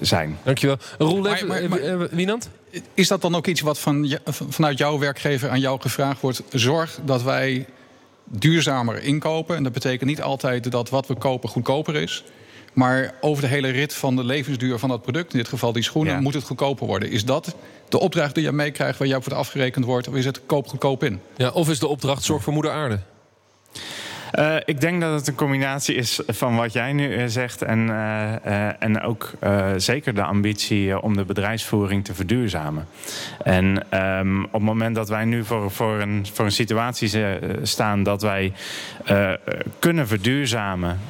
zijn. 0.00 0.38
Dankjewel. 0.42 0.76
Roel, 0.98 1.26
even, 1.26 1.46
maar, 1.46 1.68
maar, 1.68 1.78
maar, 1.98 2.08
Wienand? 2.16 2.50
Is 2.94 3.08
dat 3.08 3.22
dan 3.22 3.34
ook 3.34 3.46
iets 3.46 3.60
wat 3.60 3.78
van, 3.78 4.18
vanuit 4.24 4.78
jouw 4.78 4.98
werkgever 4.98 5.50
aan 5.50 5.60
jou 5.60 5.80
gevraagd 5.80 6.20
wordt? 6.20 6.42
Zorg 6.50 6.98
dat 7.04 7.22
wij 7.22 7.66
duurzamer 8.24 9.02
inkopen. 9.02 9.56
En 9.56 9.62
dat 9.62 9.72
betekent 9.72 10.10
niet 10.10 10.22
altijd 10.22 10.70
dat 10.70 10.90
wat 10.90 11.06
we 11.06 11.14
kopen 11.14 11.48
goedkoper 11.48 11.94
is. 11.94 12.24
Maar 12.72 13.14
over 13.20 13.42
de 13.42 13.48
hele 13.48 13.68
rit 13.68 13.94
van 13.94 14.16
de 14.16 14.24
levensduur 14.24 14.78
van 14.78 14.88
dat 14.88 15.02
product, 15.02 15.32
in 15.32 15.38
dit 15.38 15.48
geval 15.48 15.72
die 15.72 15.82
schoenen, 15.82 16.12
ja. 16.12 16.20
moet 16.20 16.34
het 16.34 16.44
goedkoper 16.44 16.86
worden. 16.86 17.10
Is 17.10 17.24
dat 17.24 17.54
de 17.88 17.98
opdracht 18.00 18.34
die 18.34 18.44
je 18.44 18.52
meekrijgt 18.52 18.98
waar 18.98 19.08
jou 19.08 19.22
voor 19.22 19.34
afgerekend 19.34 19.84
wordt? 19.84 20.08
Of 20.08 20.14
is 20.14 20.24
het 20.24 20.40
koop 20.46 20.68
goedkoop 20.68 21.04
in? 21.04 21.20
Ja, 21.36 21.50
of 21.50 21.68
is 21.68 21.78
de 21.78 21.86
opdracht 21.86 22.24
zorg 22.24 22.42
voor 22.42 22.52
moeder 22.52 22.70
aarde? 22.70 22.98
Uh, 24.38 24.56
ik 24.64 24.80
denk 24.80 25.00
dat 25.00 25.14
het 25.14 25.28
een 25.28 25.34
combinatie 25.34 25.94
is 25.94 26.20
van 26.26 26.56
wat 26.56 26.72
jij 26.72 26.92
nu 26.92 27.16
uh, 27.16 27.24
zegt. 27.26 27.62
En, 27.62 27.86
uh, 27.88 28.82
en 28.82 29.02
ook 29.02 29.30
zeker 29.76 30.14
de 30.14 30.22
ambitie 30.22 31.00
om 31.00 31.16
de 31.16 31.24
bedrijfsvoering 31.24 32.04
te 32.04 32.14
verduurzamen. 32.14 32.86
En 33.44 33.98
um, 34.18 34.44
op 34.44 34.52
het 34.52 34.62
moment 34.62 34.94
dat 34.94 35.08
wij 35.08 35.24
nu 35.24 35.44
voor, 35.44 35.70
voor, 35.70 36.00
een, 36.00 36.26
voor 36.32 36.44
een 36.44 36.52
situatie 36.52 37.10
staan 37.62 38.02
dat 38.02 38.22
wij 38.22 38.52
kunnen 39.78 40.06
verduurzamen 40.06 41.00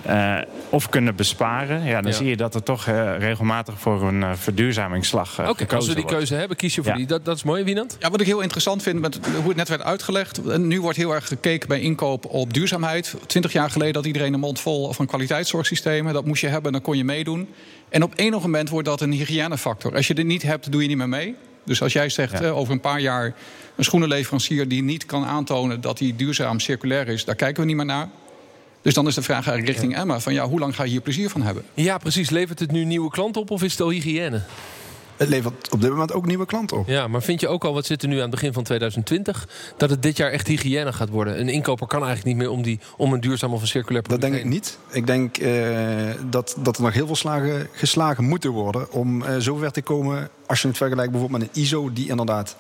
of 0.69 0.89
kunnen 0.89 1.15
besparen, 1.17 1.85
ja, 1.85 2.01
dan 2.01 2.11
ja. 2.11 2.17
zie 2.17 2.29
je 2.29 2.37
dat 2.37 2.55
er 2.55 2.63
toch 2.63 2.87
regelmatig 3.19 3.81
voor 3.81 4.03
een 4.03 4.37
verduurzamingsslag 4.37 5.41
Oké, 5.41 5.51
okay, 5.51 5.77
als 5.77 5.89
we 5.89 5.95
die 5.95 6.05
keuze 6.05 6.35
hebben, 6.35 6.57
kies 6.57 6.75
je 6.75 6.83
voor 6.83 6.91
ja. 6.91 6.97
die. 6.97 7.07
Dat, 7.07 7.25
dat 7.25 7.37
is 7.37 7.43
mooi, 7.43 7.65
Wienand. 7.65 7.97
Ja, 7.99 8.11
wat 8.11 8.21
ik 8.21 8.27
heel 8.27 8.41
interessant 8.41 8.83
vind 8.83 9.01
met 9.01 9.19
hoe 9.37 9.49
het 9.49 9.57
net 9.57 9.69
werd 9.69 9.83
uitgelegd. 9.83 10.59
Nu 10.59 10.81
wordt 10.81 10.97
heel 10.97 11.15
erg 11.15 11.29
gekeken 11.29 11.69
bij 11.69 11.81
inkoop 11.81 12.25
op 12.25 12.55
duurzaamheid. 12.55 13.12
Twintig 13.27 13.53
jaar 13.53 13.71
geleden 13.71 13.95
had 13.95 14.07
iedereen 14.07 14.33
een 14.33 14.41
mond 14.41 14.61
vol 14.61 14.93
van 14.93 15.07
kwaliteitszorgsystemen. 15.07 16.13
Dat 16.13 16.25
moest 16.25 16.41
je 16.41 16.47
hebben, 16.47 16.73
dan 16.73 16.81
kon 16.81 16.97
je 16.97 17.05
meedoen. 17.05 17.49
En 17.89 18.03
op 18.03 18.13
enig 18.17 18.41
moment 18.41 18.69
wordt 18.69 18.89
dat 18.89 19.01
een 19.01 19.13
hygiënefactor. 19.13 19.95
Als 19.97 20.07
je 20.07 20.15
dit 20.15 20.27
niet 20.27 20.43
hebt, 20.43 20.73
doe 20.73 20.83
je 20.83 20.89
niet 20.89 20.97
meer 20.97 21.09
mee. 21.09 21.35
Dus 21.65 21.83
als 21.83 21.93
jij 21.93 22.09
zegt 22.09 22.39
ja. 22.39 22.49
over 22.49 22.73
een 22.73 22.81
paar 22.81 23.01
jaar 23.01 23.35
een 23.77 23.85
schoenenleverancier 23.85 24.69
die 24.69 24.83
niet 24.83 25.07
kan 25.07 25.25
aantonen 25.25 25.81
dat 25.81 25.99
hij 25.99 26.15
duurzaam 26.17 26.61
circulair 26.61 27.09
is, 27.09 27.25
daar 27.25 27.35
kijken 27.35 27.61
we 27.61 27.69
niet 27.69 27.77
meer 27.77 27.85
naar. 27.85 28.09
Dus 28.83 28.95
dan 28.95 29.07
is 29.07 29.15
de 29.15 29.23
vraag 29.23 29.47
eigenlijk 29.47 29.67
richting 29.67 29.97
Emma: 29.97 30.21
van 30.21 30.33
ja, 30.33 30.49
hoe 30.49 30.59
lang 30.59 30.75
ga 30.75 30.83
je 30.83 30.91
hier 30.91 31.01
plezier 31.01 31.31
van 31.31 31.43
hebben? 31.43 31.65
Ja, 31.75 31.99
precies. 31.99 32.31
Levert 32.31 32.59
het 32.59 32.71
nu 32.71 32.85
nieuwe 32.85 33.11
klanten 33.11 33.41
op 33.41 33.51
of 33.51 33.63
is 33.63 33.73
het 33.73 33.81
al 33.81 33.91
hygiëne? 33.91 34.43
Het 35.17 35.29
levert 35.29 35.71
op 35.71 35.81
dit 35.81 35.91
moment 35.91 36.13
ook 36.13 36.27
nieuwe 36.27 36.47
klanten 36.47 36.77
op. 36.77 36.87
Ja, 36.87 37.09
maar 37.09 37.23
vind 37.23 37.41
je 37.41 37.49
ook 37.49 37.65
al, 37.65 37.75
wat 37.75 37.87
zit 37.87 38.03
er 38.03 38.09
nu 38.09 38.15
aan 38.15 38.21
het 38.21 38.31
begin 38.31 38.53
van 38.53 38.63
2020... 38.63 39.49
dat 39.77 39.91
het 39.91 40.03
dit 40.03 40.17
jaar 40.17 40.31
echt 40.31 40.47
hygiëne 40.47 40.93
gaat 40.93 41.09
worden? 41.09 41.41
Een 41.41 41.49
inkoper 41.49 41.87
kan 41.87 42.05
eigenlijk 42.05 42.37
niet 42.37 42.47
meer 42.47 42.57
om, 42.57 42.63
die, 42.63 42.81
om 42.97 43.13
een 43.13 43.21
duurzaam 43.21 43.53
of 43.53 43.61
een 43.61 43.67
circulair 43.67 44.03
product 44.03 44.23
Dat 44.23 44.33
denk 44.33 44.45
ik 44.45 44.51
niet. 44.51 44.79
Ik 44.91 45.07
denk 45.07 45.39
uh, 45.39 46.11
dat, 46.31 46.57
dat 46.59 46.77
er 46.77 46.83
nog 46.83 46.93
heel 46.93 47.07
veel 47.07 47.17
slagen 47.17 47.69
geslagen 47.73 48.25
moeten 48.25 48.51
worden... 48.51 48.93
om 48.93 49.23
uh, 49.23 49.29
zover 49.39 49.73
te 49.73 49.83
komen, 49.83 50.29
als 50.47 50.63
je 50.63 50.69
het 50.69 50.77
vergelijkt 50.77 51.11
bijvoorbeeld 51.11 51.43
met 51.43 51.51
een 51.57 51.63
ISO... 51.63 51.93
die 51.93 52.09
inderdaad 52.09 52.57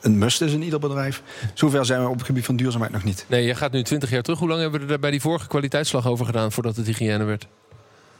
een 0.00 0.18
must 0.18 0.40
is 0.40 0.52
in 0.52 0.62
ieder 0.62 0.78
bedrijf. 0.78 1.22
Zover 1.54 1.86
zijn 1.86 2.02
we 2.02 2.08
op 2.08 2.16
het 2.16 2.26
gebied 2.26 2.44
van 2.44 2.56
duurzaamheid 2.56 2.92
nog 2.92 3.04
niet. 3.04 3.24
Nee, 3.28 3.46
je 3.46 3.54
gaat 3.54 3.72
nu 3.72 3.82
20 3.82 4.10
jaar 4.10 4.22
terug. 4.22 4.38
Hoe 4.38 4.48
lang 4.48 4.60
hebben 4.60 4.86
we 4.86 4.92
er 4.92 5.00
bij 5.00 5.10
die 5.10 5.20
vorige 5.20 5.48
kwaliteitsslag 5.48 6.06
over 6.06 6.26
gedaan... 6.26 6.52
voordat 6.52 6.76
het 6.76 6.86
hygiëne 6.86 7.24
werd? 7.24 7.46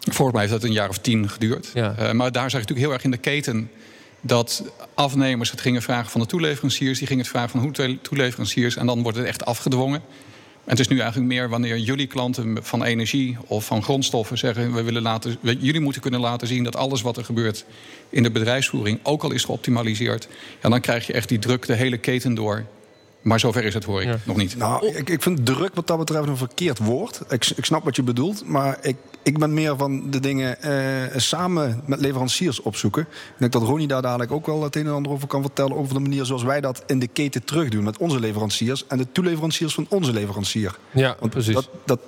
Volgens 0.00 0.32
mij 0.32 0.40
heeft 0.40 0.60
dat 0.60 0.62
een 0.62 0.76
jaar 0.76 0.88
of 0.88 0.98
tien 0.98 1.28
geduurd. 1.28 1.70
Ja. 1.74 1.94
Uh, 1.98 2.12
maar 2.12 2.32
daar 2.32 2.50
zag 2.50 2.60
je 2.60 2.66
natuurlijk 2.66 2.86
heel 2.86 2.92
erg 2.92 3.04
in 3.04 3.10
de 3.10 3.16
keten 3.16 3.70
dat 4.20 4.62
afnemers 4.94 5.50
het 5.50 5.60
gingen 5.60 5.82
vragen 5.82 6.10
van 6.10 6.20
de 6.20 6.26
toeleveranciers. 6.26 6.98
Die 6.98 7.06
gingen 7.06 7.22
het 7.22 7.32
vragen 7.32 7.50
van 7.50 7.60
hoe 7.60 7.98
toeleveranciers. 8.02 8.76
En 8.76 8.86
dan 8.86 9.02
wordt 9.02 9.18
het 9.18 9.26
echt 9.26 9.44
afgedwongen. 9.44 10.02
En 10.64 10.74
het 10.74 10.78
is 10.78 10.88
nu 10.88 10.98
eigenlijk 10.98 11.32
meer 11.32 11.48
wanneer 11.48 11.78
jullie 11.78 12.06
klanten 12.06 12.58
van 12.62 12.84
energie 12.84 13.36
of 13.46 13.64
van 13.64 13.82
grondstoffen 13.82 14.38
zeggen: 14.38 14.74
we 14.74 14.82
willen 14.82 15.02
laten, 15.02 15.38
jullie 15.40 15.80
moeten 15.80 16.02
kunnen 16.02 16.20
laten 16.20 16.46
zien 16.46 16.64
dat 16.64 16.76
alles 16.76 17.02
wat 17.02 17.16
er 17.16 17.24
gebeurt 17.24 17.64
in 18.08 18.22
de 18.22 18.30
bedrijfsvoering 18.30 19.00
ook 19.02 19.22
al 19.22 19.32
is 19.32 19.44
geoptimaliseerd. 19.44 20.28
En 20.60 20.70
dan 20.70 20.80
krijg 20.80 21.06
je 21.06 21.12
echt 21.12 21.28
die 21.28 21.38
druk 21.38 21.66
de 21.66 21.74
hele 21.74 21.98
keten 21.98 22.34
door. 22.34 22.64
Maar 23.28 23.40
zover 23.40 23.64
is 23.64 23.74
het, 23.74 23.84
hoor 23.84 24.02
ik 24.02 24.08
ja. 24.08 24.18
nog 24.24 24.36
niet. 24.36 24.56
Nou, 24.56 24.86
ik, 24.86 25.10
ik 25.10 25.22
vind 25.22 25.46
druk 25.46 25.74
wat 25.74 25.86
dat 25.86 25.98
betreft 25.98 26.28
een 26.28 26.36
verkeerd 26.36 26.78
woord. 26.78 27.20
Ik, 27.28 27.52
ik 27.56 27.64
snap 27.64 27.84
wat 27.84 27.96
je 27.96 28.02
bedoelt, 28.02 28.46
maar 28.46 28.78
ik, 28.82 28.96
ik 29.22 29.38
ben 29.38 29.54
meer 29.54 29.76
van 29.76 30.10
de 30.10 30.20
dingen 30.20 30.56
uh, 30.64 31.18
samen 31.20 31.82
met 31.86 32.00
leveranciers 32.00 32.62
opzoeken. 32.62 33.02
Ik 33.02 33.34
denk 33.38 33.52
dat 33.52 33.62
Ronnie 33.62 33.86
daar 33.86 34.02
dadelijk 34.02 34.32
ook 34.32 34.46
wel 34.46 34.62
het 34.62 34.76
een 34.76 34.86
en 34.86 34.92
ander 34.92 35.12
over 35.12 35.28
kan 35.28 35.42
vertellen... 35.42 35.76
over 35.76 35.94
de 35.94 36.00
manier 36.00 36.24
zoals 36.24 36.42
wij 36.42 36.60
dat 36.60 36.82
in 36.86 36.98
de 36.98 37.08
keten 37.08 37.44
terugdoen 37.44 37.84
met 37.84 37.98
onze 37.98 38.20
leveranciers... 38.20 38.86
en 38.86 38.98
de 38.98 39.12
toeleveranciers 39.12 39.74
van 39.74 39.86
onze 39.88 40.12
leverancier. 40.12 40.78
Ja, 40.90 41.16
Want 41.20 41.32
precies. 41.32 41.54
Dat, 41.54 41.68
dat, 41.84 42.00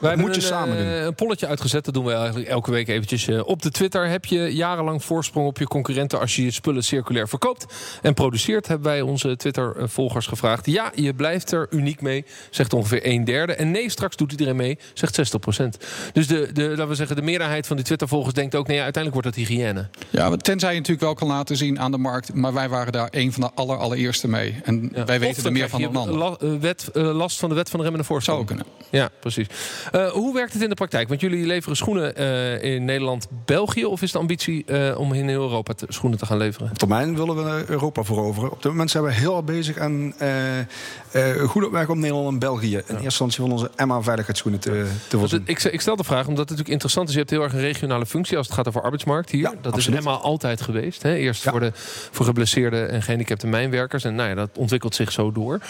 wij 0.00 0.16
moet 0.16 0.34
je 0.34 0.40
een, 0.40 0.46
samen 0.46 0.76
doen. 0.76 0.86
een 0.86 1.14
polletje 1.14 1.46
uitgezet. 1.46 1.84
Dat 1.84 1.94
doen 1.94 2.04
we 2.04 2.12
eigenlijk 2.12 2.48
elke 2.48 2.70
week 2.70 2.88
eventjes 2.88 3.28
uh, 3.28 3.46
op 3.46 3.62
de 3.62 3.70
Twitter. 3.70 4.08
Heb 4.08 4.24
je 4.24 4.54
jarenlang 4.54 5.04
voorsprong 5.04 5.46
op 5.46 5.58
je 5.58 5.66
concurrenten 5.66 6.20
als 6.20 6.36
je 6.36 6.44
je 6.44 6.50
spullen 6.50 6.82
circulair 6.84 7.28
verkoopt 7.28 7.66
en 8.02 8.14
produceert? 8.14 8.66
Hebben 8.66 8.86
wij 8.86 9.00
onze 9.00 9.36
Twitter-volgers 9.36 10.26
gevraagd. 10.26 10.66
Ja, 10.66 10.92
je 10.94 11.14
blijft 11.14 11.52
er 11.52 11.66
uniek 11.70 12.00
mee, 12.00 12.24
zegt 12.50 12.72
ongeveer 12.72 13.06
een 13.06 13.24
derde. 13.24 13.54
En 13.54 13.70
nee, 13.70 13.90
straks 13.90 14.16
doet 14.16 14.30
iedereen 14.30 14.56
mee, 14.56 14.78
zegt 14.94 15.14
60 15.14 15.40
procent. 15.40 15.78
Dus 16.12 16.26
de, 16.26 16.50
de, 16.52 16.68
laten 16.68 16.88
we 16.88 16.94
zeggen, 16.94 17.16
de 17.16 17.22
meerderheid 17.22 17.66
van 17.66 17.76
die 17.76 17.84
Twitter-volgers 17.84 18.34
denkt 18.34 18.54
ook... 18.54 18.66
nee, 18.66 18.82
uiteindelijk 18.82 19.22
wordt 19.22 19.36
het 19.36 19.48
hygiëne. 19.48 19.88
Ja, 20.10 20.36
tenzij 20.36 20.70
je 20.70 20.76
natuurlijk 20.76 21.04
wel 21.04 21.14
kan 21.14 21.28
laten 21.28 21.56
zien 21.56 21.80
aan 21.80 21.90
de 21.90 21.98
markt... 21.98 22.34
maar 22.34 22.52
wij 22.52 22.68
waren 22.68 22.92
daar 22.92 23.08
een 23.10 23.32
van 23.32 23.42
de 23.42 23.50
aller, 23.54 23.76
allereerste 23.76 24.28
mee. 24.28 24.60
En 24.64 24.90
ja. 24.94 25.04
wij 25.04 25.20
weten 25.20 25.44
er 25.44 25.52
meer 25.52 25.68
van 25.68 25.80
dan 25.80 25.96
anderen. 25.96 26.18
La, 26.18 26.58
wet, 26.58 26.90
uh, 26.94 27.14
last 27.14 27.38
van 27.38 27.48
de 27.48 27.54
wet 27.54 27.68
van 27.70 27.78
de 27.78 27.84
remmende 27.84 28.06
voorstel. 28.06 28.34
Zou 28.34 28.46
kunnen. 28.46 28.66
Ja, 28.90 29.10
precies. 29.20 29.46
Uh, 29.94 30.08
hoe 30.08 30.34
werkt 30.34 30.52
het 30.52 30.62
in 30.62 30.68
de 30.68 30.74
praktijk? 30.74 31.08
Want 31.08 31.20
jullie 31.20 31.46
leveren 31.46 31.76
schoenen 31.76 32.20
uh, 32.20 32.62
in 32.74 32.84
Nederland, 32.84 33.28
België... 33.44 33.84
of 33.84 34.02
is 34.02 34.12
de 34.12 34.18
ambitie 34.18 34.64
uh, 34.66 34.98
om 34.98 35.12
in 35.12 35.28
heel 35.28 35.42
Europa 35.42 35.72
te, 35.72 35.86
schoenen 35.88 36.18
te 36.18 36.26
gaan 36.26 36.36
leveren? 36.36 36.70
Op 36.70 36.78
termijn 36.78 37.16
willen 37.16 37.36
we 37.36 37.64
Europa 37.66 38.04
veroveren. 38.04 38.50
Op 38.50 38.62
dit 38.62 38.70
moment 38.70 38.90
zijn 38.90 39.04
we 39.04 39.12
heel 39.12 39.36
erg 39.36 39.44
bezig 39.44 39.78
aan 39.78 40.14
goed 41.46 41.64
op 41.64 41.72
weg 41.72 41.88
om 41.88 41.98
Nederland 41.98 42.28
en 42.28 42.38
België... 42.38 42.66
in 42.66 42.72
ja. 42.72 42.80
eerste 42.88 43.04
instantie 43.04 43.40
van 43.40 43.52
onze 43.52 43.70
Emma-veiligheidsschoenen 43.76 44.60
te, 44.60 44.86
te 45.08 45.18
voorzien. 45.18 45.42
Ik, 45.44 45.62
ik, 45.62 45.80
stel 45.80 45.96
de 45.96 46.04
vraag 46.04 46.26
omdat 46.26 46.48
het 46.48 46.58
natuurlijk 46.58 46.68
interessant 46.68 47.08
is. 47.08 47.12
Je 47.14 47.18
hebt 47.20 47.30
heel 47.30 47.42
erg 47.42 47.52
een 47.52 47.60
regionale 47.60 48.06
functie 48.06 48.36
als 48.36 48.46
het 48.46 48.56
gaat 48.56 48.68
over 48.68 48.82
arbeidsmarkt 48.82 49.30
hier. 49.30 49.40
Ja, 49.40 49.54
dat 49.60 49.72
absoluut. 49.72 49.98
is 49.98 50.04
Emma 50.04 50.16
altijd 50.16 50.60
geweest. 50.60 51.02
Hè? 51.02 51.14
Eerst 51.14 51.44
ja. 51.44 51.50
voor, 51.50 51.60
de, 51.60 51.70
voor 52.10 52.26
geblesseerde 52.26 52.84
en 52.84 53.02
gehandicapte 53.02 53.46
mijnwerkers. 53.46 54.04
En 54.04 54.14
nou 54.14 54.28
ja, 54.28 54.34
dat 54.34 54.50
ontwikkelt 54.54 54.94
zich 54.94 55.12
zo 55.12 55.32
door. 55.32 55.60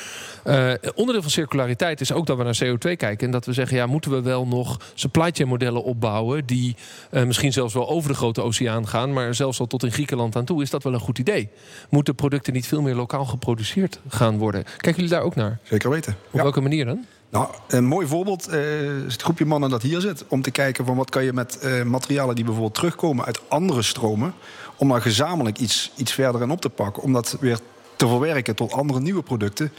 onderdeel 0.95 1.23
van 1.23 1.31
circulariteit 1.31 2.01
is 2.01 2.13
ook 2.13 2.27
dat 2.27 2.37
we 2.37 2.43
naar 2.43 2.59
CO2 2.65 2.97
kijken... 2.97 3.27
en 3.27 3.31
dat 3.31 3.47
we 3.47 3.53
zeggen, 3.53 3.77
ja, 3.77 3.87
moeten 3.87 4.10
we 4.10 4.10
wel 4.11 4.47
nog 4.47 4.81
supply 4.95 5.31
chain 5.33 5.49
modellen 5.49 5.85
opbouwen... 5.85 6.47
die 6.47 6.77
uh, 7.11 7.25
misschien 7.25 7.53
zelfs 7.53 7.75
wel 7.75 7.89
over 7.89 8.11
de 8.11 8.17
grote 8.17 8.43
oceaan 8.43 8.89
gaan... 8.89 9.13
maar 9.13 9.35
zelfs 9.35 9.61
al 9.61 9.67
tot 9.67 9.85
in 9.85 9.93
Griekenland 9.93 10.37
aan 10.37 10.45
toe, 10.45 10.63
is 10.63 10.71
dat 10.71 10.83
wel 10.83 10.93
een 10.93 11.01
goed 11.01 11.19
idee. 11.19 11.49
Moeten 11.91 12.15
producten 12.15 12.53
niet 12.53 12.67
veel 12.67 12.83
meer 12.83 12.95
lokaal 12.95 13.25
geproduceerd 13.25 14.01
gaan 14.09 14.39
worden? 14.39 14.65
Kijken 14.65 14.95
jullie 14.95 15.17
daar 15.17 15.23
ook 15.23 15.35
naar? 15.35 15.59
Zeker 15.63 15.91
weten. 15.91 16.13
Op 16.13 16.35
ja. 16.37 16.43
welke 16.43 16.61
manier 16.61 16.85
dan? 16.85 17.05
Nou, 17.31 17.49
een 17.69 17.85
mooi 17.85 18.07
voorbeeld 18.07 18.53
uh, 18.53 19.05
is 19.07 19.13
het 19.13 19.23
groepje 19.23 19.45
mannen 19.45 19.71
dat 19.71 19.83
hier 19.83 20.01
zit. 20.01 20.25
Om 20.29 20.43
te 20.43 20.51
kijken 20.51 20.85
van 20.85 20.97
wat 20.97 21.11
kan 21.11 21.25
je 21.25 21.33
met 21.33 21.59
uh, 21.65 21.83
materialen 21.83 22.35
die 22.35 22.45
bijvoorbeeld 22.45 22.75
terugkomen 22.75 23.25
uit 23.25 23.41
andere 23.49 23.83
stromen... 23.83 24.35
om 24.77 24.89
daar 24.89 25.03
gezamenlijk 25.03 25.59
iets, 25.59 25.93
iets 25.97 26.13
verder 26.13 26.43
in 26.43 26.51
op 26.51 26.61
te 26.61 26.69
pakken. 26.69 27.03
Om 27.03 27.13
dat 27.13 27.37
weer 27.41 27.59
te 27.97 28.09
verwerken 28.09 28.57
tot 28.57 28.73
andere 28.73 29.01
nieuwe 29.01 29.23
producten. 29.23 29.73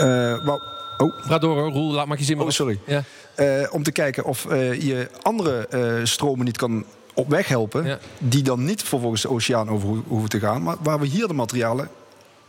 Uh, 0.00 0.06
waar, 0.44 0.60
Oh. 0.98 1.22
Praat 1.26 1.40
door 1.40 1.58
hoor, 1.60 1.70
Roel, 1.70 1.92
laat, 1.92 2.06
maak 2.06 2.18
je 2.18 2.24
zin 2.24 2.36
maar 2.36 2.46
Oh, 2.46 2.52
sorry. 2.52 2.78
Ja. 2.86 3.02
Eh, 3.34 3.66
om 3.70 3.82
te 3.82 3.92
kijken 3.92 4.24
of 4.24 4.46
eh, 4.46 4.80
je 4.82 5.08
andere 5.22 5.66
eh, 5.68 5.94
stromen 6.04 6.44
niet 6.44 6.56
kan 6.56 6.84
op 7.14 7.28
weg 7.28 7.48
helpen. 7.48 7.84
Ja. 7.84 7.98
Die 8.18 8.42
dan 8.42 8.64
niet 8.64 8.82
vervolgens 8.82 9.22
de 9.22 9.30
oceaan 9.30 9.68
over 9.70 9.88
ho- 9.88 10.02
hoeven 10.08 10.28
te 10.28 10.38
gaan. 10.38 10.62
Maar 10.62 10.76
waar 10.82 11.00
we 11.00 11.06
hier 11.06 11.26
de 11.26 11.32
materialen 11.34 11.88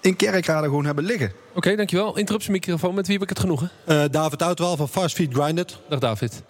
in 0.01 0.15
kerkraden 0.15 0.69
gewoon 0.69 0.85
hebben 0.85 1.03
liggen. 1.03 1.31
Oké, 1.55 1.75
dankjewel. 1.75 2.17
Interruptiemicrofoon, 2.17 2.95
met 2.95 3.05
wie 3.07 3.13
heb 3.13 3.23
ik 3.23 3.29
het 3.29 3.39
genoegen? 3.39 3.69
Eh, 3.85 4.03
David 4.11 4.43
Uitwal 4.43 4.75
van 4.77 4.89
Fast 4.89 5.15
Feed 5.15 5.33
Grinded. 5.33 5.77
Dag 5.89 5.99
David. 5.99 6.41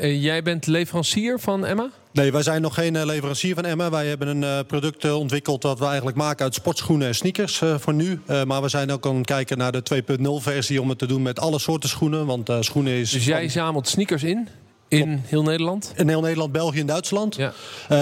Jij 0.00 0.42
bent 0.42 0.66
leverancier 0.66 1.40
van 1.40 1.66
Emma? 1.66 1.90
Nee, 2.18 2.32
wij 2.32 2.42
zijn 2.42 2.62
nog 2.62 2.74
geen 2.74 2.96
eh, 2.96 3.04
leverancier 3.04 3.54
van 3.54 3.64
Emma. 3.64 3.90
Wij 3.90 4.06
hebben 4.06 4.28
een 4.28 4.44
eh, 4.44 4.58
product 4.66 5.04
eh, 5.04 5.18
ontwikkeld 5.18 5.62
dat 5.62 5.78
we 5.78 5.84
eigenlijk 5.86 6.16
maken 6.16 6.44
uit 6.44 6.54
sportschoenen 6.54 7.06
en 7.06 7.14
sneakers 7.14 7.62
voor 7.78 7.94
nu. 7.94 8.20
Maar 8.46 8.62
we 8.62 8.68
zijn 8.68 8.90
ook 8.90 9.06
aan 9.06 9.16
het 9.16 9.26
kijken 9.26 9.58
naar 9.58 9.72
de 9.72 9.82
2.0 10.18 10.22
versie 10.42 10.80
om 10.80 10.88
het 10.88 10.98
te 10.98 11.06
doen 11.06 11.22
met 11.22 11.40
alle 11.40 11.58
soorten 11.58 11.88
schoenen. 11.88 12.26
Want 12.26 12.50
schoenen 12.60 12.92
is 12.92 13.10
Dus 13.10 13.24
jij 13.24 13.48
zamelt 13.48 13.88
sneakers 13.88 14.22
in, 14.22 14.48
in 14.88 15.22
heel 15.24 15.42
Nederland? 15.42 15.92
in 15.96 16.08
heel 16.08 16.20
Nederland, 16.20 16.52
België 16.52 16.80
en 16.80 16.86
Duitsland. 16.86 17.36
Ja. 17.36 17.52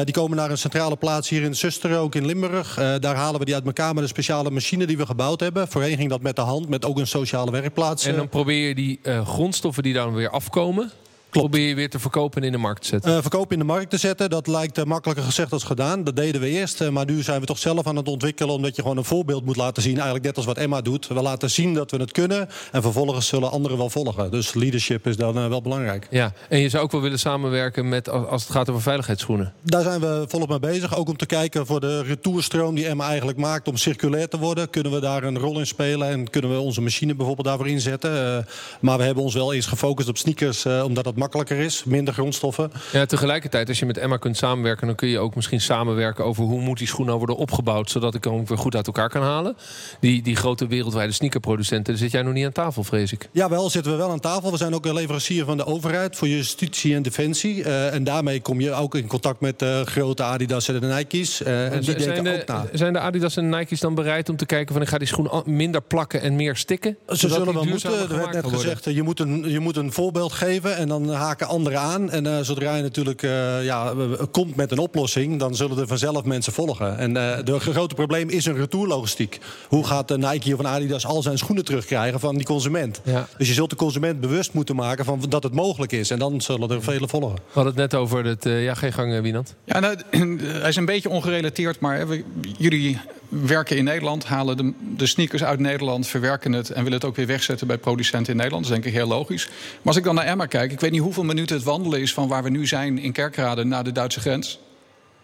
Die 0.04 0.14
komen 0.14 0.36
naar 0.36 0.50
een 0.50 0.58
centrale 0.58 0.96
plaats 0.96 1.28
hier 1.28 1.42
in 1.42 1.54
Susteren, 1.54 1.98
ook 1.98 2.14
in 2.14 2.26
Limburg. 2.26 2.74
Daar 2.74 3.16
halen 3.16 3.38
we 3.38 3.44
die 3.44 3.54
uit 3.54 3.66
elkaar 3.66 3.94
met 3.94 4.02
een 4.02 4.08
speciale 4.08 4.50
machine 4.50 4.86
die 4.86 4.96
we 4.96 5.06
gebouwd 5.06 5.40
hebben. 5.40 5.68
Voorheen 5.68 5.96
ging 5.96 6.10
dat 6.10 6.22
met 6.22 6.36
de 6.36 6.42
hand, 6.42 6.68
met 6.68 6.84
ook 6.84 6.98
een 6.98 7.06
sociale 7.06 7.50
werkplaats. 7.50 8.04
En 8.04 8.16
dan 8.16 8.28
probeer 8.28 8.68
je 8.68 8.74
die 8.74 9.00
grondstoffen 9.24 9.82
die 9.82 9.94
dan 9.94 10.14
weer 10.14 10.30
afkomen... 10.30 10.92
probeer 11.30 11.68
je 11.68 11.74
weer 11.74 11.90
te 11.90 11.98
verkopen 11.98 12.40
en 12.40 12.46
in 12.46 12.52
de 12.52 12.58
markt 12.58 12.80
te 12.82 12.86
zetten. 12.88 13.16
Eh, 13.16 13.20
verkoop 13.20 13.52
in 13.52 13.58
de 13.58 13.64
markt 13.64 13.90
te 13.90 13.96
zetten, 13.96 14.30
dat 14.30 14.46
lijkt 14.46 14.78
eh, 14.78 14.84
makkelijker 14.84 15.24
gezegd 15.24 15.52
als 15.52 15.64
gedaan. 15.64 16.04
Dat 16.04 16.16
deden 16.16 16.40
we 16.40 16.48
eerst, 16.48 16.80
eh, 16.80 16.88
maar 16.88 17.04
nu 17.04 17.22
zijn 17.22 17.40
we 17.40 17.46
toch 17.46 17.58
zelf 17.58 17.86
aan 17.86 17.96
het 17.96 18.08
ontwikkelen... 18.08 18.54
omdat 18.54 18.76
je 18.76 18.82
gewoon 18.82 18.96
een 18.96 19.04
voorbeeld 19.04 19.44
moet 19.44 19.56
laten 19.56 19.82
zien, 19.82 19.94
eigenlijk 19.94 20.24
net 20.24 20.36
als 20.36 20.46
wat 20.46 20.56
Emma 20.56 20.80
doet. 20.80 21.06
We 21.06 21.14
laten 21.22 21.50
zien 21.50 21.74
dat 21.74 21.90
we 21.90 21.96
het 21.96 22.12
kunnen 22.12 22.48
en 22.72 22.82
vervolgens 22.82 23.26
zullen 23.26 23.50
anderen 23.50 23.78
wel 23.78 23.90
volgen. 23.90 24.30
Dus 24.30 24.54
leadership 24.54 25.06
is 25.06 25.16
dan 25.16 25.48
wel 25.48 25.62
belangrijk. 25.62 26.06
Ja, 26.10 26.32
en 26.48 26.58
je 26.58 26.68
zou 26.68 26.84
ook 26.84 26.92
wel 26.92 27.00
willen 27.00 27.18
samenwerken 27.18 27.88
met 27.88 28.08
als 28.08 28.42
het 28.42 28.52
gaat 28.52 28.70
over 28.70 28.82
veiligheidsschoenen. 28.82 29.52
Daar 29.62 29.82
zijn 29.82 30.00
we 30.00 30.24
volop 30.28 30.48
mee 30.48 30.58
bezig. 30.58 30.96
Ook 30.96 31.08
om 31.08 31.16
te 31.16 31.26
kijken 31.26 31.66
voor 31.66 31.80
de 31.80 32.02
retourstroom 32.02 32.74
die 32.74 32.86
Emma 32.86 33.06
eigenlijk 33.08 33.38
maakt 33.38 33.68
om 33.68 33.76
circulair 33.76 34.28
te 34.28 34.38
worden. 34.38 34.70
Kunnen 34.70 34.92
we 34.92 35.00
daar 35.00 35.22
een 35.22 35.38
rol 35.38 35.58
in 35.58 35.66
spelen 35.66 36.08
en 36.08 36.30
kunnen 36.30 36.50
we 36.50 36.58
onze 36.58 36.80
machine 36.80 37.14
bijvoorbeeld 37.14 37.46
daarvoor 37.46 37.68
inzetten. 37.68 38.46
Maar 38.80 38.98
we 38.98 39.04
hebben 39.04 39.22
ons 39.22 39.34
wel 39.34 39.54
eerst 39.54 39.68
gefocust 39.68 40.08
op 40.08 40.16
sneakers 40.16 40.66
omdat 40.66 41.04
dat 41.04 41.16
makkelijker 41.26 41.64
is. 41.64 41.84
Minder 41.84 42.14
grondstoffen. 42.14 42.72
Ja, 42.92 43.06
tegelijkertijd, 43.06 43.68
als 43.68 43.78
je 43.78 43.86
met 43.86 43.98
Emma 43.98 44.16
kunt 44.16 44.36
samenwerken... 44.36 44.86
dan 44.86 44.96
kun 44.96 45.08
je 45.08 45.18
ook 45.18 45.34
misschien 45.34 45.60
samenwerken 45.60 46.24
over 46.24 46.44
hoe 46.44 46.60
moet 46.60 46.78
die 46.78 46.86
schoen 46.86 47.06
nou 47.06 47.18
worden 47.18 47.36
opgebouwd... 47.36 47.90
zodat 47.90 48.14
ik 48.14 48.24
hem 48.24 48.32
ook 48.32 48.48
weer 48.48 48.58
goed 48.58 48.74
uit 48.74 48.86
elkaar 48.86 49.08
kan 49.08 49.22
halen. 49.22 49.56
Die, 50.00 50.22
die 50.22 50.36
grote 50.36 50.66
wereldwijde 50.66 51.12
sneakerproducenten, 51.12 51.92
daar 51.92 52.02
zit 52.02 52.10
jij 52.10 52.22
nog 52.22 52.32
niet 52.32 52.44
aan 52.44 52.52
tafel, 52.52 52.84
vrees 52.84 53.12
ik. 53.12 53.28
Jawel, 53.32 53.70
zitten 53.70 53.92
we 53.92 53.98
wel 53.98 54.10
aan 54.10 54.20
tafel. 54.20 54.50
We 54.50 54.56
zijn 54.56 54.74
ook 54.74 54.86
een 54.86 54.94
leverancier 54.94 55.44
van 55.44 55.56
de 55.56 55.66
overheid 55.66 56.16
voor 56.16 56.28
justitie 56.28 56.94
en 56.94 57.02
defensie. 57.02 57.64
Eh, 57.64 57.94
en 57.94 58.04
daarmee 58.04 58.40
kom 58.40 58.60
je 58.60 58.72
ook 58.72 58.94
in 58.94 59.06
contact 59.06 59.40
met 59.40 59.58
de 59.58 59.82
grote 59.84 60.22
Adidas 60.22 60.68
en 60.68 60.80
de 60.80 60.86
Nike's. 60.86 61.42
Eh, 61.42 61.64
en 61.64 61.80
die 61.80 61.84
zijn, 61.84 61.98
denken 61.98 62.24
de, 62.24 62.40
ook 62.40 62.46
na. 62.46 62.66
zijn 62.72 62.92
de 62.92 62.98
Adidas 62.98 63.36
en 63.36 63.48
Nike's 63.48 63.80
dan 63.80 63.94
bereid 63.94 64.28
om 64.28 64.36
te 64.36 64.46
kijken... 64.46 64.72
van 64.72 64.82
ik 64.82 64.88
ga 64.88 64.98
die 64.98 65.08
schoen 65.08 65.30
minder 65.44 65.82
plakken 65.82 66.20
en 66.20 66.36
meer 66.36 66.56
stikken? 66.56 66.96
Ze 67.08 67.28
zullen 67.28 67.54
wel 67.54 67.64
moeten. 67.64 67.92
Er 67.92 68.08
werd 68.08 68.32
net 68.32 68.42
worden? 68.42 68.60
gezegd, 68.60 68.86
eh, 68.86 68.94
je 68.94 69.02
moet, 69.02 69.20
een, 69.20 69.50
je 69.50 69.60
moet 69.60 69.76
een 69.76 69.92
voorbeeld 69.92 70.32
geven 70.32 70.76
en 70.76 70.88
dan 70.88 71.05
haken 71.08 71.46
anderen 71.46 71.80
aan. 71.80 72.10
En 72.10 72.26
eh, 72.26 72.40
zodra 72.42 72.74
je 72.76 72.82
natuurlijk 72.82 73.22
eh, 73.22 73.64
ja, 73.64 73.90
eh, 73.90 74.22
komt 74.30 74.56
met 74.56 74.70
een 74.72 74.78
oplossing, 74.78 75.38
dan 75.38 75.54
zullen 75.54 75.78
er 75.78 75.86
vanzelf 75.86 76.24
mensen 76.24 76.52
volgen. 76.52 76.98
En 76.98 77.16
eh 77.16 77.44
de 77.44 77.60
grote 77.60 77.94
probleem 77.94 78.28
is 78.28 78.44
een 78.46 78.56
retourlogistiek. 78.56 79.38
Hoe 79.68 79.86
gaat 79.86 80.08
de 80.08 80.18
Nike 80.18 80.54
of 80.56 80.64
Adidas 80.64 81.06
al 81.06 81.22
zijn 81.22 81.38
schoenen 81.38 81.64
terugkrijgen 81.64 82.20
van 82.20 82.36
die 82.36 82.46
consument? 82.46 83.00
Ja. 83.04 83.26
Dus 83.38 83.48
je 83.48 83.54
zult 83.54 83.70
de 83.70 83.76
consument 83.76 84.20
bewust 84.20 84.52
moeten 84.52 84.76
maken 84.76 85.04
van 85.04 85.20
dat 85.28 85.42
het 85.42 85.54
mogelijk 85.54 85.92
is. 85.92 86.10
En 86.10 86.18
dan 86.18 86.40
zullen 86.40 86.70
er 86.70 86.82
velen 86.82 87.08
volgen. 87.08 87.34
We 87.34 87.40
hadden 87.52 87.72
het 87.72 87.92
net 87.92 88.00
over 88.00 88.24
het... 88.24 88.46
eh, 88.46 88.64
ja, 88.64 88.74
geen 88.74 88.92
gang, 88.92 89.14
eh, 89.14 89.20
Wienand. 89.20 89.54
Ja, 89.64 89.80
nou, 89.80 89.96
hij 90.60 90.68
is 90.68 90.76
een 90.76 90.84
beetje 90.84 91.08
ongerelateerd, 91.10 91.80
maar 91.80 91.96
hè, 91.96 92.06
we- 92.06 92.24
jullie 92.58 92.98
werken 93.28 93.76
in 93.76 93.84
Nederland, 93.84 94.24
halen 94.24 94.56
de, 94.56 94.72
de 94.96 95.06
sneakers 95.06 95.44
uit 95.44 95.58
Nederland, 95.60 96.06
verwerken 96.06 96.52
het 96.52 96.68
en 96.70 96.82
willen 96.82 96.98
het 96.98 97.04
ook 97.04 97.16
weer 97.16 97.26
wegzetten 97.26 97.66
bij 97.66 97.78
producenten 97.78 98.30
in 98.30 98.36
Nederland. 98.36 98.64
Dat 98.66 98.72
is 98.76 98.82
denk 98.82 98.94
ik 98.94 99.00
heel 99.00 99.08
logisch. 99.08 99.46
Maar 99.46 99.80
als 99.84 99.96
ik 99.96 100.04
dan 100.04 100.14
naar 100.14 100.24
Emma 100.24 100.46
kijk, 100.46 100.72
ik 100.72 100.80
weet 100.80 100.90
niet 100.90 101.00
hoeveel 101.00 101.24
minuten 101.24 101.56
het 101.56 101.64
wandelen 101.64 102.00
is 102.00 102.12
van 102.14 102.28
waar 102.28 102.42
we 102.42 102.50
nu 102.50 102.66
zijn 102.66 102.98
in 102.98 103.12
Kerkrade 103.12 103.64
naar 103.64 103.84
de 103.84 103.92
Duitse 103.92 104.20
grens. 104.20 104.60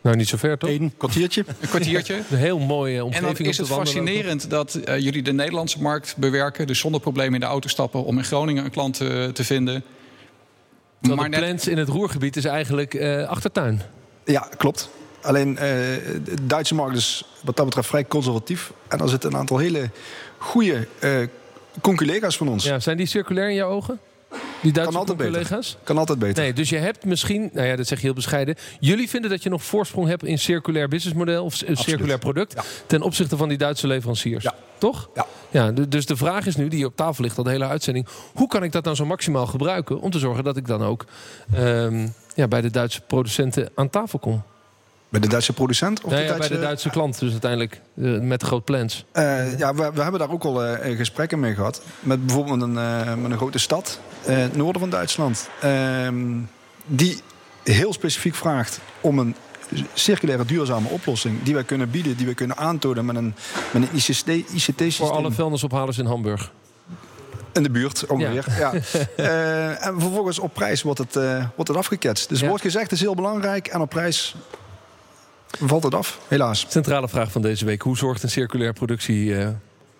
Nou, 0.01 0.17
niet 0.17 0.29
zo 0.29 0.37
ver, 0.37 0.59
toch? 0.59 0.71
Eén 0.71 0.93
Kwartiertje. 0.97 1.45
Een 1.61 1.69
kwartiertje. 1.69 2.15
Een 2.31 2.37
heel 2.37 2.59
mooie 2.59 2.97
En 2.97 3.03
omgeving 3.05 3.37
dan 3.39 3.47
is 3.47 3.59
het 3.59 3.67
fascinerend 3.69 4.51
dat 4.51 4.75
eh, 4.75 4.99
jullie 4.99 5.23
de 5.23 5.33
Nederlandse 5.33 5.83
markt 5.83 6.15
bewerken, 6.17 6.67
dus 6.67 6.79
zonder 6.79 7.01
probleem 7.01 7.35
in 7.35 7.41
de 7.41 7.47
auto 7.47 7.69
stappen 7.69 8.05
om 8.05 8.19
in 8.19 8.25
Groningen 8.25 8.65
een 8.65 8.71
klant 8.71 9.01
eh, 9.01 9.25
te 9.25 9.45
vinden. 9.45 9.85
Terwijl 11.01 11.21
Maar 11.21 11.41
de 11.41 11.47
net- 11.47 11.67
in 11.67 11.79
het 11.79 11.89
Roergebied 11.89 12.37
is 12.37 12.45
eigenlijk 12.45 12.95
eh, 12.95 13.29
achtertuin. 13.29 13.83
Ja, 14.25 14.49
klopt. 14.57 14.91
Alleen 15.23 15.57
eh, 15.59 15.63
de 16.25 16.35
Duitse 16.47 16.75
markt 16.75 16.97
is 16.97 17.25
wat 17.45 17.57
dat 17.57 17.65
betreft 17.65 17.89
vrij 17.89 18.07
conservatief. 18.07 18.73
En 18.89 18.99
er 18.99 19.09
zitten 19.09 19.33
een 19.33 19.39
aantal 19.39 19.59
hele 19.59 19.91
goede 20.39 20.87
eh 20.99 21.11
conculega's 21.81 22.37
van 22.37 22.49
ons. 22.49 22.65
Ja, 22.65 22.81
zijn 22.81 22.97
die 22.97 23.07
circulair 23.07 23.49
in 23.49 23.55
jouw 23.55 23.71
ogen? 23.71 23.99
Die 24.63 24.73
Duitse 24.73 24.99
altijd 24.99 25.17
beter. 25.19 25.33
collega's? 25.33 25.77
Kan 25.85 25.99
altijd 25.99 26.19
beter. 26.19 26.43
Nee, 26.43 26.53
dus 26.53 26.69
je 26.69 26.77
hebt 26.77 27.05
misschien, 27.05 27.51
nou 27.53 27.67
ja, 27.67 27.77
dat 27.77 27.87
zeg 27.87 27.99
je 27.99 28.05
heel 28.05 28.15
bescheiden. 28.15 28.55
Jullie 28.81 29.09
vinden 29.09 29.31
dat 29.31 29.43
je 29.43 29.49
nog 29.49 29.63
voorsprong 29.65 30.09
hebt 30.09 30.25
in 30.25 30.39
circulair 30.39 30.89
businessmodel 30.89 31.45
of 31.45 31.55
c- 31.55 31.65
circulair 31.73 32.19
product 32.19 32.55
ten 32.87 33.03
opzichte 33.03 33.37
van 33.37 33.49
die 33.49 33.59
Duitse 33.59 33.87
leveranciers. 33.87 34.43
Ja. 34.45 34.55
Toch? 34.79 35.09
Ja. 35.15 35.27
ja. 35.51 35.71
Dus 35.71 36.07
de 36.07 36.17
vraag 36.17 36.47
is 36.47 36.57
nu, 36.57 36.69
die 36.69 36.85
op 36.87 36.97
tafel 36.97 37.25
ligt 37.25 37.39
al 37.39 37.45
de 37.45 37.51
hele 37.51 37.67
uitzending, 37.67 38.07
hoe 38.35 38.49
kan 38.49 38.63
ik 38.63 38.73
dat 38.73 38.85
nou 38.85 38.97
zo 38.97 39.05
maximaal 39.07 39.47
gebruiken 39.47 40.01
om 40.01 40.11
te 40.11 40.19
zorgen 40.19 40.45
dat 40.45 40.57
ik 40.57 40.67
dan 40.67 40.83
ook 40.83 41.05
ehm, 41.55 42.09
ja, 42.35 42.49
bij 42.49 42.61
de 42.61 42.71
Duitse 42.71 43.01
producenten 43.01 43.71
aan 43.75 43.91
tafel 43.91 44.19
kom? 44.19 44.43
Bij 45.13 45.21
de 45.21 45.29
Duitse 45.29 45.53
producent? 45.53 46.03
Of 46.05 46.13
de 46.13 46.19
ja, 46.21 46.37
bij 46.37 46.49
de 46.49 46.61
Duitse 46.61 46.91
klant 46.91 47.19
dus 47.19 47.31
uiteindelijk 47.31 47.81
eh, 48.03 48.19
met 48.19 48.41
de 48.41 48.47
groot 48.47 48.65
plans. 48.65 49.05
Eh, 49.13 49.59
ja, 49.59 49.75
we, 49.75 49.91
we 49.95 50.03
hebben 50.03 50.21
daar 50.21 50.31
ook 50.31 50.45
al 50.45 50.65
eh, 50.65 50.97
gesprekken 50.97 51.41
mee 51.41 51.55
gehad. 51.55 51.83
Met 52.01 52.27
bijvoorbeeld 52.27 52.63
een, 52.63 52.73
met 53.23 53.31
een 53.31 53.37
grote 53.37 53.59
stad 53.59 54.01
in 54.27 54.33
het 54.33 54.57
noorden 54.57 54.81
van 54.81 54.91
Duitsland. 54.91 55.49
Ehm, 55.61 56.39
die 56.87 57.21
heel 57.65 57.93
specifiek 57.93 58.35
vraagt 58.35 58.81
om 59.01 59.19
een 59.19 59.35
circulaire 59.93 60.45
duurzame 60.45 60.89
oplossing. 60.89 61.43
Die 61.43 61.55
wij 61.55 61.65
kunnen 61.65 61.91
bieden, 61.91 62.17
die 62.17 62.27
we 62.27 62.35
kunnen 62.35 62.57
aantonen 62.57 63.05
met 63.05 63.17
een, 63.17 63.35
met 63.73 63.83
een 63.83 63.89
ICT-systeem. 63.93 64.91
Voor 64.93 65.11
alle 65.11 65.33
vuilnisophalers 65.33 65.99
in 65.99 66.07
Hamburg. 66.07 66.53
In 67.53 67.63
de 67.63 67.71
buurt 67.71 68.07
ongeveer. 68.07 68.47
Ja. 68.59 68.73
En 69.87 70.01
vervolgens 70.01 70.39
op 70.39 70.55
prijs 70.55 70.83
wordt 70.83 70.99
het, 70.99 71.17
eh, 71.17 71.45
wordt 71.55 71.69
het 71.69 71.77
afgeketst. 71.79 72.29
Dus 72.29 72.41
Ja. 72.41 72.49
wordt 72.49 72.63
gezegd 72.63 72.93
is 72.93 73.01
heel 73.01 73.15
belangrijk. 73.15 73.67
En 73.67 73.81
op 73.81 73.89
prijs 73.91 74.35
valt 75.59 75.83
het 75.83 75.95
af, 75.95 76.21
helaas. 76.29 76.67
Centrale 76.69 77.09
vraag 77.09 77.33
van 77.33 77.43
deze 77.43 77.65
week. 77.65 77.83
Hoe 77.83 77.97
zorgt 77.97 78.23
een 78.23 78.31
circulaire 78.31 78.75
productie... 78.75 79.35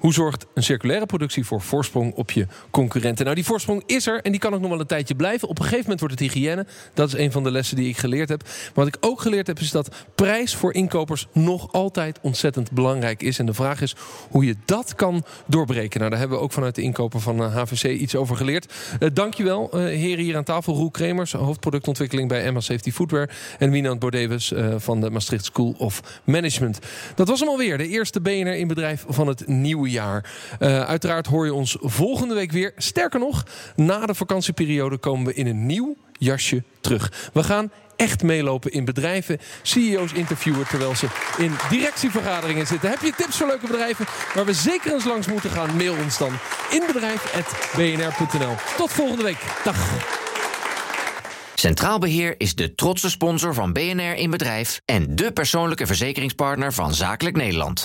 eh, 0.03 0.13
hoe 0.13 0.13
zorgt 0.13 0.47
een 0.55 0.63
circulaire 0.63 1.07
productie 1.07 1.45
voor 1.45 1.61
voorsprong 1.61 2.15
op 2.15 2.31
je 2.31 2.47
concurrenten? 2.71 3.25
Nou, 3.25 3.37
die 3.37 3.45
voorsprong 3.45 3.83
is 3.87 4.07
er 4.07 4.23
en 4.23 4.31
die 4.31 4.41
kan 4.41 4.55
ook 4.55 4.61
nog 4.61 4.71
wel 4.71 4.81
een 4.81 4.87
tijdje 4.87 5.15
blijven. 5.15 5.49
Op 5.49 5.59
een 5.59 5.65
gegeven 5.65 5.83
moment 5.83 6.01
wordt 6.01 6.21
het 6.21 6.33
hygiëne. 6.33 6.67
Dat 6.95 7.09
is 7.09 7.15
een 7.15 7.33
van 7.33 7.43
de 7.43 7.51
lessen 7.51 7.77
die 7.77 7.89
ik 7.89 7.97
geleerd 7.97 8.29
heb. 8.29 8.43
Maar 8.43 8.85
wat 8.85 8.87
ik 8.87 8.97
ook 9.01 9.21
geleerd 9.21 9.47
heb, 9.47 9.59
is 9.59 9.71
dat 9.71 9.89
prijs 10.15 10.55
voor 10.55 10.75
inkopers 10.75 11.27
nog 11.33 11.73
altijd 11.73 12.19
ontzettend 12.23 12.71
belangrijk 12.71 13.23
is. 13.23 13.39
En 13.39 13.47
de 13.47 13.55
vraag 13.55 13.81
is 13.81 13.95
hoe 14.31 14.45
je 14.45 14.57
dat 14.65 14.95
kan 14.95 15.25
doorbreken. 15.47 15.99
Nou, 15.99 16.11
daar 16.11 16.21
hebben 16.21 16.39
we 16.39 16.45
ook 16.45 16.53
vanuit 16.53 16.75
de 16.75 16.83
inkoper 16.83 17.21
van 17.21 17.43
eh, 17.43 17.57
HVC 17.57 17.85
iets 17.85 18.15
over 18.15 18.37
geleerd. 18.37 18.73
Uh, 19.01 19.09
dankjewel, 19.13 19.71
uh, 19.75 19.85
heren 19.85 20.25
hier 20.25 20.37
aan 20.37 20.45
tafel. 20.45 20.75
Roel 20.75 20.91
Kremers, 20.91 21.33
hoofdproductontwikkeling 21.33 22.29
bij 22.29 22.45
Emma 22.45 22.61
Safety 22.61 22.93
Footwear. 22.93 23.31
En 23.59 23.71
Wienand 23.71 23.99
Bordewes 23.99 24.53
uh, 24.53 24.75
van 24.79 25.01
de 25.01 25.11
Maastricht 25.11 25.45
School 25.45 25.75
of 25.79 26.21
Management. 26.25 26.79
Dat 27.15 27.29
was 27.29 27.41
hem 27.41 27.49
alweer, 27.49 27.79
de 27.79 27.89
eerste 27.89 28.21
BNR 28.21 28.57
in 28.57 28.69
bedrijf 28.69 29.05
van 29.09 29.27
het 29.27 29.47
nieuwe 29.47 29.91
jaar. 29.93 30.31
Uh, 30.61 30.85
uiteraard 30.85 31.27
hoor 31.27 31.45
je 31.45 31.55
ons 31.55 31.77
volgende 31.81 32.35
week 32.35 32.53
weer. 32.53 32.73
Sterker 32.77 33.21
nog, 33.21 33.45
na 33.77 34.07
de 34.07 34.15
vakantieperiode 34.15 34.99
komen 34.99 35.27
we 35.27 35.35
in 35.35 35.47
een 35.47 35.67
nieuw 35.67 35.97
jasje 36.13 36.63
terug. 36.81 37.31
We 37.33 37.43
gaan 37.43 37.71
echt 37.97 38.23
meelopen 38.23 38.73
in 38.73 38.85
bedrijven, 38.85 39.39
CEO's 39.63 40.13
interviewen 40.13 40.67
terwijl 40.69 40.97
ze 40.97 41.07
in 41.39 41.53
directievergaderingen 41.71 42.67
zitten. 42.67 42.91
Heb 42.91 43.01
je 43.01 43.13
tips 43.17 43.37
voor 43.37 43.47
leuke 43.47 43.67
bedrijven 43.67 44.07
waar 44.35 44.45
we 44.45 44.53
zeker 44.53 44.93
eens 44.93 45.05
langs 45.05 45.27
moeten 45.27 45.51
gaan? 45.51 45.77
Mail 45.77 45.95
ons 46.03 46.19
dan 46.19 46.33
inbedrijf.bnr.nl. 46.71 48.55
Tot 48.77 48.93
volgende 48.93 49.23
week. 49.23 49.39
Dag. 49.65 49.77
Centraal 51.55 51.99
Beheer 51.99 52.35
is 52.39 52.55
de 52.55 52.75
trotse 52.75 53.11
sponsor 53.11 53.55
van 53.55 53.73
BNR 53.73 54.15
in 54.15 54.31
Bedrijf 54.31 54.81
en 54.85 55.17
de 55.17 55.33
persoonlijke 55.33 55.87
verzekeringspartner 55.87 56.73
van 56.73 56.95
Zakelijk 56.95 57.37
Nederland. 57.37 57.81